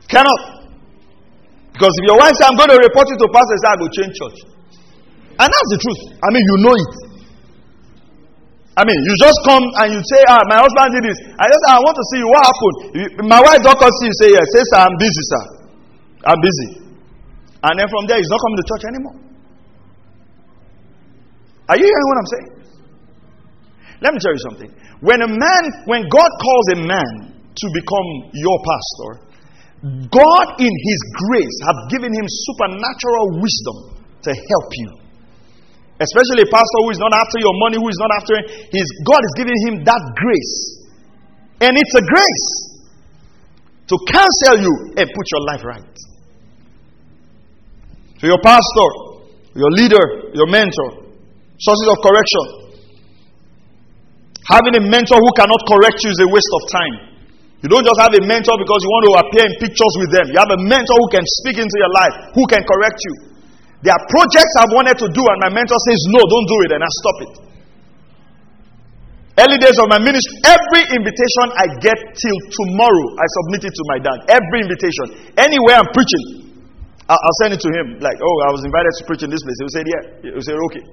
[0.06, 0.70] Cannot.
[1.74, 3.90] Because if your wife says, I'm going to report you to pastor, say, I will
[3.90, 4.38] change church.
[5.34, 6.02] And that's the truth.
[6.14, 7.07] I mean, you know it.
[8.78, 11.18] I mean, you just come and you say, ah, my husband did this.
[11.34, 12.28] I just, I want to see you.
[12.30, 12.76] What happened?
[13.26, 14.16] My wife don't come see you.
[14.22, 14.46] Say, yes.
[14.54, 15.44] Say, sir, I'm busy, sir.
[16.22, 16.68] I'm busy.
[17.66, 19.16] And then from there, he's not coming to church anymore.
[21.74, 22.50] Are you hearing what I'm saying?
[23.98, 24.70] Let me tell you something.
[25.02, 29.10] When a man, when God calls a man to become your pastor,
[30.06, 35.07] God in his grace have given him supernatural wisdom to help you.
[35.98, 38.34] Especially a pastor who is not after your money, who is not after
[38.70, 40.86] his God is giving him that grace.
[41.58, 42.50] And it's a grace
[43.90, 45.96] to cancel you and put your life right.
[48.22, 48.88] So your pastor,
[49.58, 51.02] your leader, your mentor,
[51.58, 52.70] sources of correction.
[54.46, 56.94] Having a mentor who cannot correct you is a waste of time.
[57.58, 60.30] You don't just have a mentor because you want to appear in pictures with them.
[60.30, 63.14] You have a mentor who can speak into your life, who can correct you.
[63.82, 66.70] There are projects I've wanted to do, and my mentor says, No, don't do it,
[66.74, 67.32] and I stop it.
[69.38, 73.84] Early days of my ministry, every invitation I get till tomorrow, I submit it to
[73.86, 74.18] my dad.
[74.34, 75.30] Every invitation.
[75.38, 76.58] Anywhere I'm preaching,
[77.06, 78.02] I'll send it to him.
[78.02, 79.56] Like, oh, I was invited to preach in this place.
[79.62, 80.02] He say, yeah.
[80.34, 80.84] He say, okay.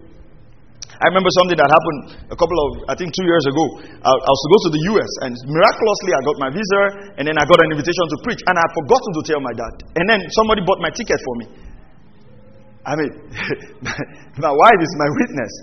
[0.96, 2.00] I remember something that happened
[2.32, 3.82] a couple of, I think two years ago.
[3.82, 6.82] I, was to go to the US, and miraculously, I got my visa,
[7.18, 9.52] and then I got an invitation to preach, and I had forgotten to tell my
[9.58, 9.74] dad.
[9.98, 11.65] And then somebody bought my ticket for me.
[12.86, 13.12] I mean,
[14.46, 15.54] my wife is my witness.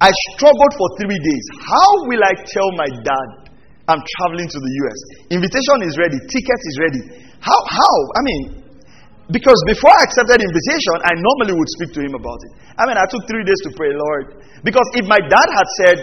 [0.00, 1.44] I struggled for three days.
[1.60, 3.28] How will I tell my dad
[3.88, 4.98] I'm traveling to the US?
[5.28, 7.02] Invitation is ready, ticket is ready.
[7.44, 7.60] How?
[7.68, 7.96] How?
[8.16, 8.42] I mean,
[9.32, 12.52] because before I accepted invitation, I normally would speak to him about it.
[12.76, 14.44] I mean, I took three days to pray, Lord.
[14.64, 15.96] Because if my dad had said,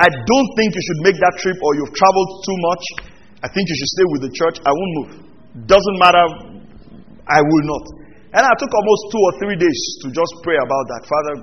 [0.00, 2.84] I don't think you should make that trip or you've traveled too much.
[3.44, 4.56] I think you should stay with the church.
[4.64, 5.10] I won't move.
[5.68, 6.24] Doesn't matter.
[7.28, 7.99] I will not.
[8.30, 11.02] And I took almost two or three days to just pray about that.
[11.02, 11.34] Father,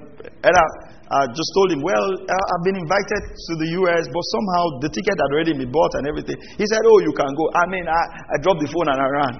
[0.47, 0.65] and I,
[1.07, 5.19] I just told him, Well, I've been invited to the US, but somehow the ticket
[5.19, 6.39] had already been bought and everything.
[6.55, 7.43] He said, Oh, you can go.
[7.59, 9.35] I mean, I, I dropped the phone and I ran.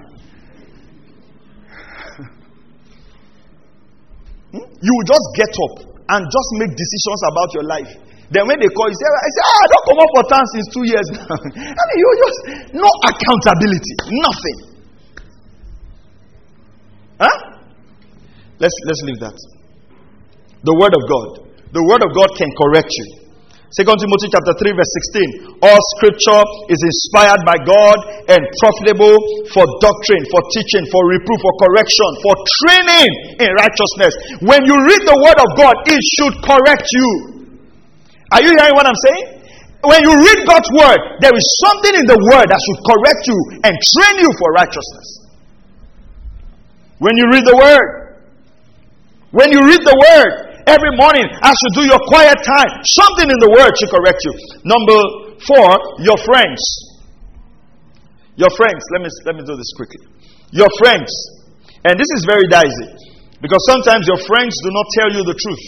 [4.60, 4.68] hmm?
[4.84, 7.92] You just get up and just make decisions about your life.
[8.28, 10.44] Then when they call you, say, I say, ah, I don't come up for town
[10.52, 11.32] since two years now.
[11.80, 12.40] I mean, you just,
[12.76, 14.67] no accountability, nothing.
[17.20, 17.38] Huh?
[18.60, 19.38] Let's, let's leave that.
[20.64, 21.30] The Word of God.
[21.74, 23.28] The Word of God can correct you.
[23.76, 25.60] Second Timothy chapter 3 verse 16.
[25.60, 28.00] All scripture is inspired by God
[28.32, 29.12] and profitable
[29.52, 33.12] for doctrine, for teaching, for reproof, for correction, for training
[33.44, 34.14] in righteousness.
[34.40, 37.10] When you read the word of God, it should correct you.
[38.32, 39.38] Are you hearing what I'm saying?
[39.84, 43.40] When you read God's word, there is something in the word that should correct you
[43.68, 45.08] and train you for righteousness.
[47.00, 48.18] When you read the word,
[49.32, 53.40] when you read the word, Every morning, as you do your quiet time, something in
[53.40, 54.36] the word should correct you.
[54.68, 55.00] Number
[55.48, 55.68] four,
[56.04, 56.60] your friends.
[58.36, 58.84] Your friends.
[58.92, 60.04] Let me, let me do this quickly.
[60.52, 61.08] Your friends.
[61.88, 65.66] And this is very dicey because sometimes your friends do not tell you the truth.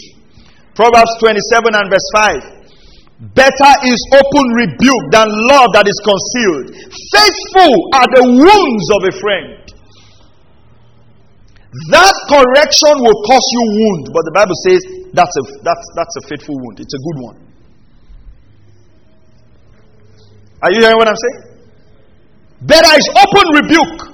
[0.76, 2.08] Proverbs 27 and verse
[3.24, 3.32] 5.
[3.40, 6.76] Better is open rebuke than love that is concealed.
[7.08, 9.69] Faithful are the wounds of a friend.
[11.70, 14.82] That correction will cause you wound, but the Bible says
[15.14, 16.82] that's a, that's, that's a faithful wound.
[16.82, 17.38] It's a good one.
[20.66, 21.40] Are you hearing what I'm saying?
[22.66, 24.10] Better is open rebuke.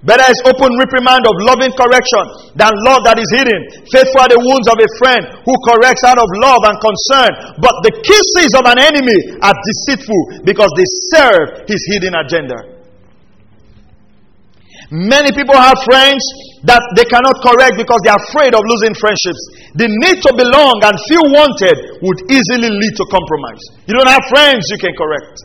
[0.00, 2.24] Better is open reprimand of loving correction
[2.56, 3.84] than love that is hidden.
[3.92, 7.30] Faithful are the wounds of a friend who corrects out of love and concern.
[7.60, 12.77] But the kisses of an enemy are deceitful because they serve his hidden agenda.
[14.88, 16.24] Many people have friends
[16.64, 19.42] that they cannot correct because they are afraid of losing friendships.
[19.76, 23.60] The need to belong and feel wanted would easily lead to compromise.
[23.84, 25.36] You don't have friends you can correct.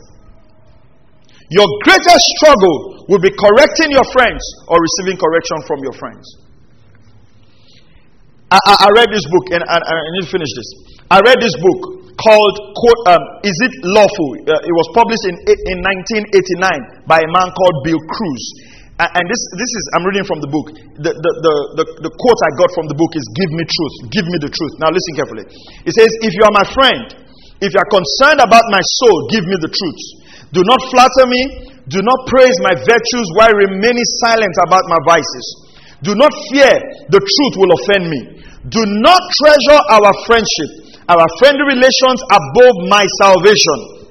[1.52, 4.40] Your greatest struggle will be correcting your friends
[4.72, 6.24] or receiving correction from your friends.
[8.48, 10.68] I, I, I read this book, and I, I, need to finish this.
[11.12, 14.30] I read this book called quote, um, Is It Lawful?
[14.46, 15.36] Uh, it was published in,
[15.68, 18.44] in 1989 by a man called Bill Cruz.
[18.94, 20.70] And this, this is, I'm reading from the book.
[21.02, 23.96] The, the, the, the, the quote I got from the book is Give me truth.
[24.14, 24.74] Give me the truth.
[24.78, 25.44] Now listen carefully.
[25.82, 27.02] It says, If you are my friend,
[27.58, 30.02] if you are concerned about my soul, give me the truth.
[30.54, 31.74] Do not flatter me.
[31.90, 35.46] Do not praise my virtues while remaining silent about my vices.
[36.06, 36.70] Do not fear
[37.10, 38.20] the truth will offend me.
[38.70, 44.06] Do not treasure our friendship, our friendly relations above my salvation.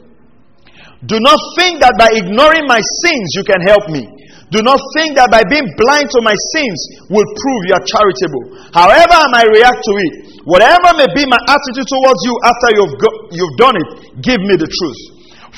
[1.07, 4.12] Do not think that by ignoring my sins you can help me.
[4.54, 8.43] Do not think that by being blind to my sins will prove you are charitable.
[8.70, 10.14] However, I might react to it,
[10.45, 13.89] whatever may be my attitude towards you after you've, go, you've done it,
[14.22, 15.01] give me the truth.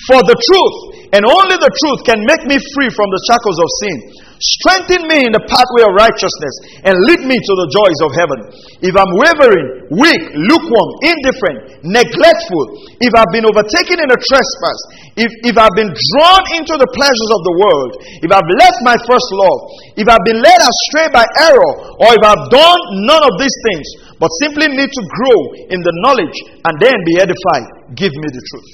[0.07, 0.77] For the truth,
[1.11, 3.97] and only the truth, can make me free from the shackles of sin
[4.35, 8.39] Strengthen me in the pathway of righteousness and lead me to the joys of heaven.
[8.83, 12.63] If I'm wavering, weak, lukewarm, indifferent, neglectful,
[12.99, 14.79] if I've been overtaken in a trespass,
[15.15, 18.99] if, if I've been drawn into the pleasures of the world, if I've left my
[19.07, 19.59] first love,
[19.95, 21.71] if I've been led astray by error,
[22.03, 23.87] or if I've done none of these things,
[24.19, 25.39] but simply need to grow
[25.71, 26.35] in the knowledge
[26.67, 28.71] and then be edified, give me the truth.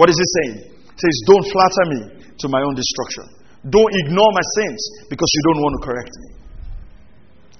[0.00, 0.72] What is he saying?
[0.72, 2.00] He says, Don't flatter me
[2.40, 3.41] to my own destruction.
[3.62, 6.28] Don't ignore my sins because you don't want to correct me.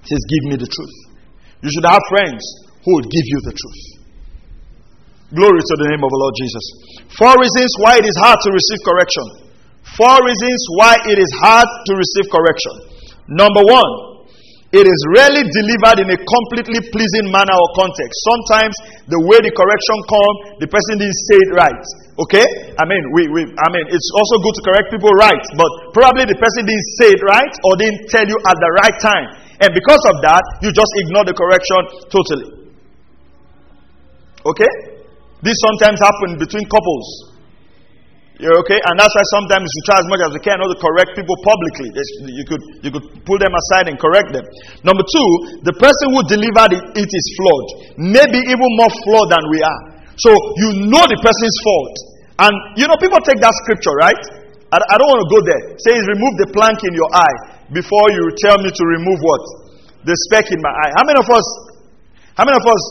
[0.03, 0.97] He says, Give me the truth.
[1.63, 2.43] You should have friends
[2.83, 3.83] who would give you the truth.
[5.33, 6.65] Glory to the name of the Lord Jesus.
[7.17, 9.27] Four reasons why it is hard to receive correction.
[9.97, 12.75] Four reasons why it is hard to receive correction.
[13.31, 14.12] Number one,
[14.73, 18.17] it is rarely delivered in a completely pleasing manner or context.
[18.25, 18.73] Sometimes
[19.05, 21.85] the way the correction comes, the person didn't say it right.
[22.25, 22.47] Okay?
[22.81, 26.25] I mean, we, we, I mean, it's also good to correct people right, but probably
[26.25, 29.27] the person didn't say it right or didn't tell you at the right time.
[29.61, 32.73] And because of that, you just ignore the correction totally.
[34.49, 34.73] Okay?
[35.45, 37.32] This sometimes happens between couples.
[38.43, 38.75] You're okay?
[38.91, 41.39] And that's why sometimes we try as much as we can not to correct people
[41.47, 41.95] publicly.
[42.27, 44.43] You could, you could pull them aside and correct them.
[44.83, 45.29] Number two,
[45.63, 47.69] the person who delivered it, it is flawed.
[48.03, 49.81] Maybe even more flawed than we are.
[50.19, 51.95] So you know the person's fault.
[52.43, 54.23] And you know, people take that scripture, right?
[54.75, 55.63] I, I don't want to go there.
[55.79, 57.39] Says, remove the plank in your eye
[57.71, 59.43] before you tell me to remove what?
[60.03, 60.93] The speck in my eye.
[60.99, 61.47] How many of us,
[62.35, 62.83] how many of us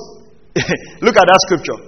[1.05, 1.79] Look at that scripture.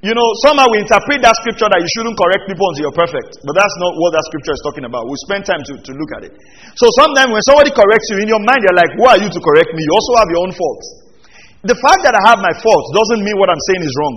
[0.00, 3.36] You know, somehow we interpret that scripture that you shouldn't correct people until you're perfect.
[3.44, 5.04] But that's not what that scripture is talking about.
[5.04, 6.32] We'll spend time to, to look at it.
[6.72, 9.40] So sometimes when somebody corrects you, in your mind, you're like, who are you to
[9.44, 9.80] correct me?
[9.84, 10.86] You also have your own faults.
[11.68, 14.16] The fact that I have my faults doesn't mean what I'm saying is wrong.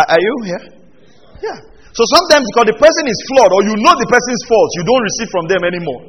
[0.00, 0.64] Are, are you here?
[1.44, 1.58] Yeah.
[1.92, 5.04] So sometimes because the person is flawed or you know the person's faults, you don't
[5.04, 6.02] receive from them anymore.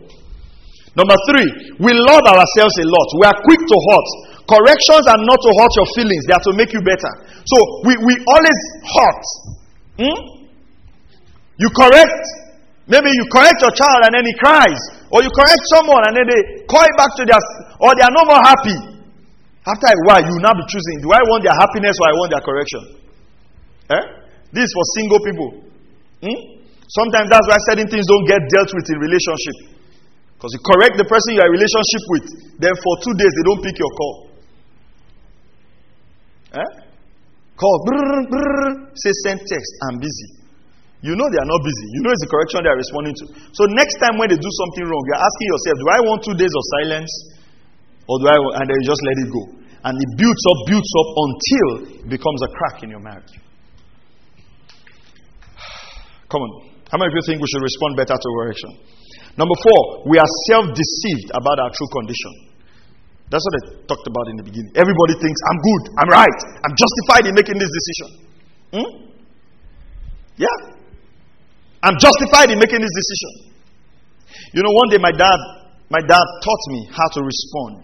[0.96, 3.08] Number three, we love ourselves a lot.
[3.20, 4.10] We are quick to hurt.
[4.48, 7.12] Corrections are not to hurt your feelings, they are to make you better.
[7.44, 9.26] So we, we always hurt.
[10.00, 10.20] Hmm?
[11.60, 12.24] You correct,
[12.88, 14.80] maybe you correct your child and then he cries.
[15.12, 17.42] Or you correct someone and then they call it back to their,
[17.84, 19.04] or they are no more happy.
[19.68, 22.16] After a while, you will now be choosing do I want their happiness or I
[22.16, 22.84] want their correction?
[23.92, 24.04] Eh?
[24.56, 25.50] This is for single people.
[26.24, 26.40] Hmm?
[26.88, 29.76] Sometimes that's why certain things don't get dealt with in relationship.
[30.40, 32.26] Because you correct the person you are in relationship with,
[32.64, 34.27] then for two days they don't pick your call.
[36.54, 36.70] Eh?
[37.58, 40.38] Call, brrr, brrr, say send text, I'm busy.
[41.02, 41.86] You know they are not busy.
[41.94, 43.26] You know it's the correction they are responding to.
[43.54, 46.36] So next time when they do something wrong, you're asking yourself, do I want two
[46.38, 47.12] days of silence?
[48.10, 49.44] Or do I want, and then you just let it go.
[49.84, 51.68] And it builds up, builds up until
[52.02, 53.30] it becomes a crack in your marriage.
[56.32, 56.72] Come on.
[56.90, 58.72] How many of you think we should respond better to correction?
[59.38, 62.57] Number four, we are self deceived about our true condition.
[63.28, 63.62] That's what I
[63.92, 64.72] talked about in the beginning.
[64.72, 68.08] Everybody thinks, I'm good, I'm right, I'm justified in making this decision.
[68.72, 68.90] Hmm?
[70.40, 70.58] Yeah.
[71.84, 73.32] I'm justified in making this decision.
[74.56, 75.40] You know, one day my dad,
[75.92, 77.84] my dad taught me how to respond.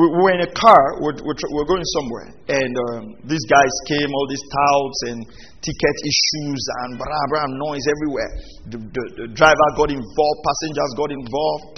[0.00, 3.72] We, we were in a car, we're, we're, we're going somewhere, and um, these guys
[3.84, 5.18] came, all these touts and
[5.60, 8.32] ticket issues and blah, blah, noise everywhere.
[8.64, 11.74] The, the, the driver got involved, passengers got involved.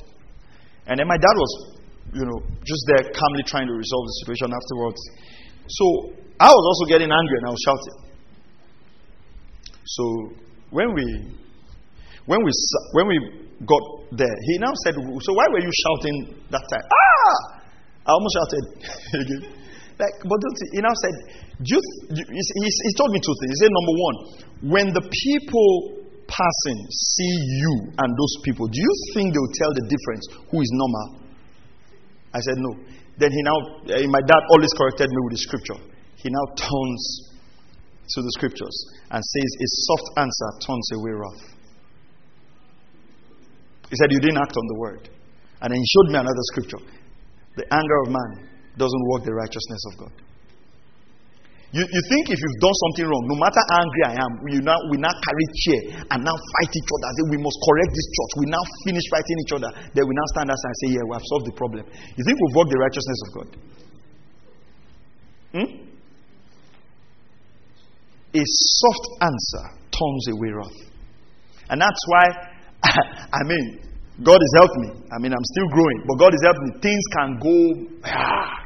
[0.86, 4.50] And then my dad was you know, just there calmly trying to resolve the situation
[4.50, 5.00] afterwards.
[5.68, 5.86] So
[6.40, 7.98] I was also getting angry and I was shouting.
[9.84, 10.04] So
[10.70, 11.06] when we
[12.26, 12.50] when we
[12.92, 13.16] when we
[13.66, 13.82] got
[14.18, 16.16] there, he now said, "So why were you shouting
[16.50, 17.62] that time?" Ah!
[18.06, 18.64] I almost shouted
[19.22, 19.42] again.
[19.98, 21.14] Like, but don't he, he now said,
[21.62, 23.54] you, he, he told me two things.
[23.54, 24.16] He said, number one,
[24.74, 29.70] when the people passing see you and those people, do you think they will tell
[29.78, 31.21] the difference who is normal
[32.34, 32.76] I said, No.
[33.18, 33.58] Then he now,
[33.92, 35.78] eh, my dad always corrected me with the scripture.
[36.16, 37.02] He now turns
[38.08, 38.76] to the scriptures
[39.10, 41.42] and says, A soft answer turns away wrath.
[43.90, 45.08] He said, You didn't act on the word.
[45.60, 46.78] And then he showed me another scripture.
[47.56, 50.12] The anger of man doesn't work the righteousness of God.
[51.72, 54.60] You, you think if you've done something wrong, no matter how angry I am, we
[54.60, 57.08] now, we now carry chair and now fight each other.
[57.16, 58.32] Say, we must correct this church.
[58.44, 59.70] We now finish fighting each other.
[59.96, 61.88] Then we now stand aside and say, Yeah, we have solved the problem.
[61.88, 63.48] You think we've worked the righteousness of God?
[65.56, 65.70] Hmm?
[68.36, 69.64] A soft answer
[69.96, 70.80] turns away wrath.
[71.72, 72.24] And that's why,
[73.32, 73.80] I mean,
[74.20, 75.08] God has helped me.
[75.08, 76.70] I mean, I'm still growing, but God has helped me.
[76.84, 77.56] Things can go.
[78.04, 78.61] Ah,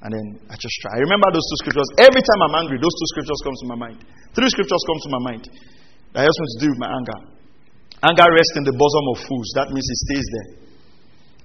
[0.00, 0.96] and then I just try.
[0.96, 1.88] I remember those two scriptures.
[2.00, 3.98] Every time I'm angry, those two scriptures come to my mind.
[4.32, 5.44] Three scriptures come to my mind.
[6.16, 7.18] That helps me to deal with my anger.
[8.00, 9.48] Anger rests in the bosom of fools.
[9.60, 10.48] That means it stays there.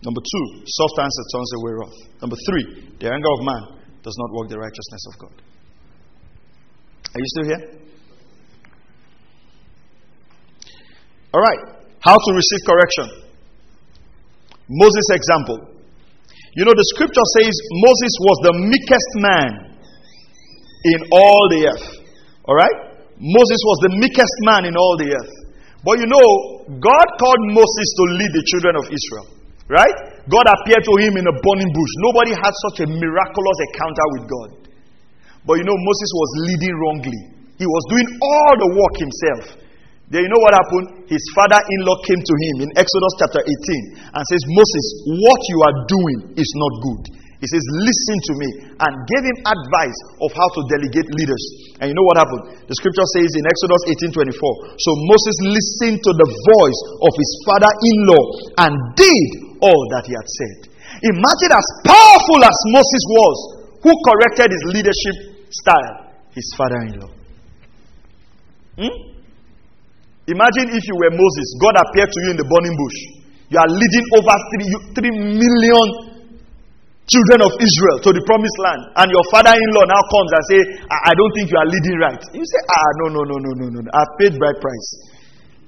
[0.08, 2.00] Number two, soft answer turns away wrath.
[2.24, 3.64] Number three, the anger of man
[4.00, 5.36] does not work the righteousness of God.
[7.12, 7.64] Are you still here?
[11.36, 11.76] All right.
[12.00, 13.08] How to receive correction.
[14.70, 15.75] Moses' example.
[16.56, 19.52] You know, the scripture says Moses was the meekest man
[20.88, 21.88] in all the earth.
[22.48, 22.96] All right?
[23.20, 25.36] Moses was the meekest man in all the earth.
[25.84, 26.28] But you know,
[26.80, 29.28] God called Moses to lead the children of Israel.
[29.68, 29.96] Right?
[30.32, 31.94] God appeared to him in a burning bush.
[32.08, 34.50] Nobody had such a miraculous encounter with God.
[35.44, 37.22] But you know, Moses was leading wrongly.
[37.60, 39.44] He was doing all the work himself.
[40.14, 41.10] Then you know what happened?
[41.10, 44.86] His father in law came to him in Exodus chapter 18 and says, Moses,
[45.18, 47.02] what you are doing is not good.
[47.42, 48.50] He says, Listen to me,
[48.86, 51.44] and gave him advice of how to delegate leaders.
[51.82, 52.64] And you know what happened?
[52.70, 57.32] The scripture says in Exodus 18 24, So Moses listened to the voice of his
[57.46, 58.24] father in law
[58.66, 59.30] and did
[59.62, 60.58] all that he had said.
[61.06, 63.38] Imagine as powerful as Moses was,
[63.84, 66.18] who corrected his leadership style?
[66.34, 67.12] His father in law.
[68.80, 69.15] Hmm?
[70.26, 72.98] Imagine if you were Moses, God appeared to you in the burning bush.
[73.54, 74.68] You are leading over three,
[74.98, 75.88] three million
[77.06, 80.44] children of Israel to the promised land, and your father in law now comes and
[80.50, 80.60] say,
[80.90, 82.22] I, I don't think you are leading right.
[82.34, 83.90] You say, Ah, no, no, no, no, no, no.
[83.94, 84.88] I've paid bride price.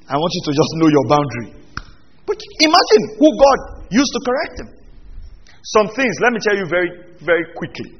[0.10, 1.48] I want you to just know your boundary.
[2.26, 3.60] But imagine who God
[3.94, 4.70] used to correct him.
[5.78, 6.90] Some things, let me tell you very,
[7.22, 7.94] very quickly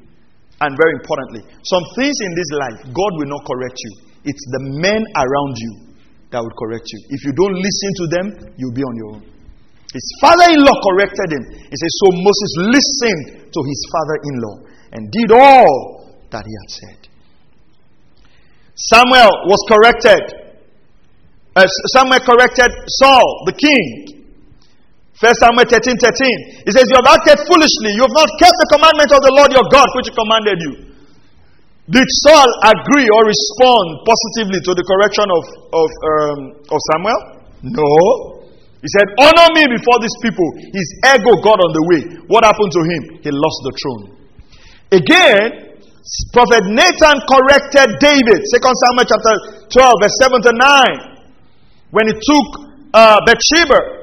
[0.58, 1.46] and very importantly.
[1.62, 3.92] Some things in this life, God will not correct you.
[4.26, 5.87] It's the men around you
[6.30, 6.98] that will correct you.
[7.08, 8.26] If you don't listen to them,
[8.56, 9.24] you'll be on your own.
[9.92, 11.44] His father in law corrected him.
[11.48, 14.56] He says, So Moses listened to his father in law
[14.92, 17.00] and did all that he had said.
[18.76, 20.22] Samuel was corrected.
[21.56, 21.66] Uh,
[21.96, 22.70] Samuel corrected
[23.00, 24.28] Saul, the king.
[25.16, 26.68] First Samuel 13 13.
[26.68, 27.96] He says, You have acted foolishly.
[27.96, 30.72] You have not kept the commandment of the Lord your God, which he commanded you.
[31.88, 37.20] Did Saul agree or respond positively to the correction of, of, um, of Samuel?
[37.64, 37.88] No.
[38.84, 40.48] He said, Honor me before these people.
[40.70, 42.00] His ego got on the way.
[42.28, 43.02] What happened to him?
[43.24, 44.04] He lost the throne.
[44.94, 45.80] Again,
[46.32, 48.38] Prophet Nathan corrected David.
[48.44, 49.34] 2 Samuel chapter
[49.72, 51.18] 12, verse 7 to 9.
[51.90, 52.48] When he took
[52.92, 53.98] uh, Bathsheba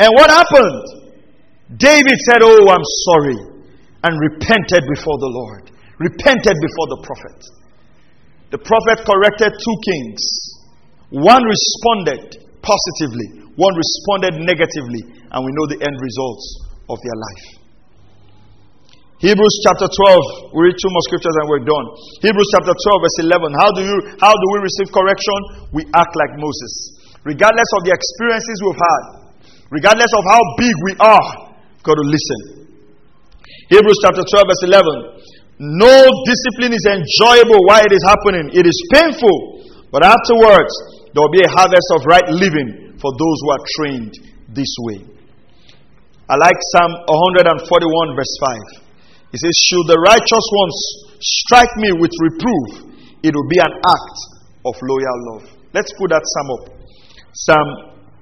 [0.00, 1.10] and what happened?
[1.76, 3.38] David said, Oh, I'm sorry,
[4.04, 7.38] and repented before the Lord, repented before the prophet.
[8.54, 10.22] The prophet corrected two kings.
[11.10, 16.46] One responded positively, one responded negatively, and we know the end results
[16.88, 17.46] of their life.
[19.18, 20.54] Hebrews chapter 12.
[20.54, 21.86] We read two more scriptures and we're done.
[22.22, 23.50] Hebrews chapter 12, verse 11.
[23.58, 25.38] How do you how do we receive correction?
[25.74, 27.02] We act like Moses.
[27.26, 29.18] Regardless of the experiences we've had,
[29.70, 31.28] Regardless of how big we are,
[31.84, 32.40] got to listen.
[33.68, 35.17] Hebrews chapter 12, verse 11.
[35.58, 38.54] No discipline is enjoyable while it is happening.
[38.54, 40.70] It is painful, but afterwards
[41.10, 44.14] there will be a harvest of right living for those who are trained
[44.54, 45.02] this way.
[46.30, 48.34] I like Psalm 141, verse
[48.78, 48.86] 5.
[49.32, 50.76] It says, Should the righteous ones
[51.20, 54.18] strike me with reproof, it will be an act
[54.62, 55.44] of loyal love.
[55.74, 56.64] Let's put that psalm up.
[57.34, 57.68] Psalm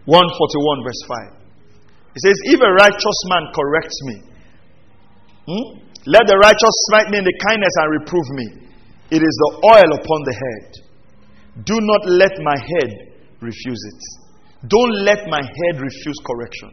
[0.07, 1.37] 141, verse 5.
[2.15, 4.17] He says, If a righteous man corrects me,
[5.45, 8.47] hmm, let the righteous smite me in the kindness and reprove me.
[9.11, 10.87] It is the oil upon the head.
[11.67, 12.91] Do not let my head
[13.41, 14.03] refuse it.
[14.69, 16.71] Don't let my head refuse correction.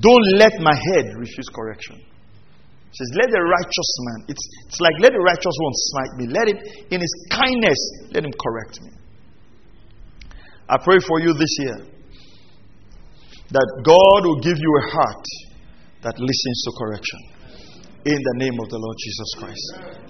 [0.00, 1.96] Don't let my head refuse correction.
[1.96, 6.24] He says, Let the righteous man, it's, it's like let the righteous one smite me.
[6.32, 6.58] Let him,
[6.90, 7.80] in his kindness,
[8.12, 8.90] let him correct me.
[10.68, 11.78] I pray for you this year
[13.50, 15.24] that God will give you a heart
[16.02, 17.37] that listens to correction.
[18.06, 19.66] In the name of the Lord Jesus Christ.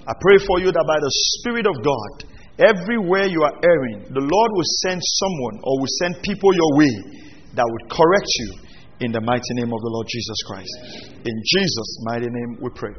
[0.07, 2.29] I pray for you that by the Spirit of God,
[2.61, 6.95] everywhere you are erring, the Lord will send someone or will send people your way
[7.57, 8.69] that would correct you
[9.01, 10.75] in the mighty name of the Lord Jesus Christ.
[11.25, 12.93] In Jesus' mighty name we pray.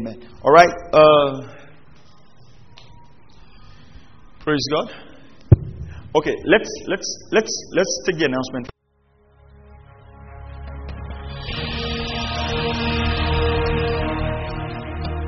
[0.00, 0.22] Amen.
[0.42, 0.72] All right.
[0.92, 1.52] Uh,
[4.40, 4.94] praise God.
[6.14, 8.68] Okay, let's let's let's let's take the announcement.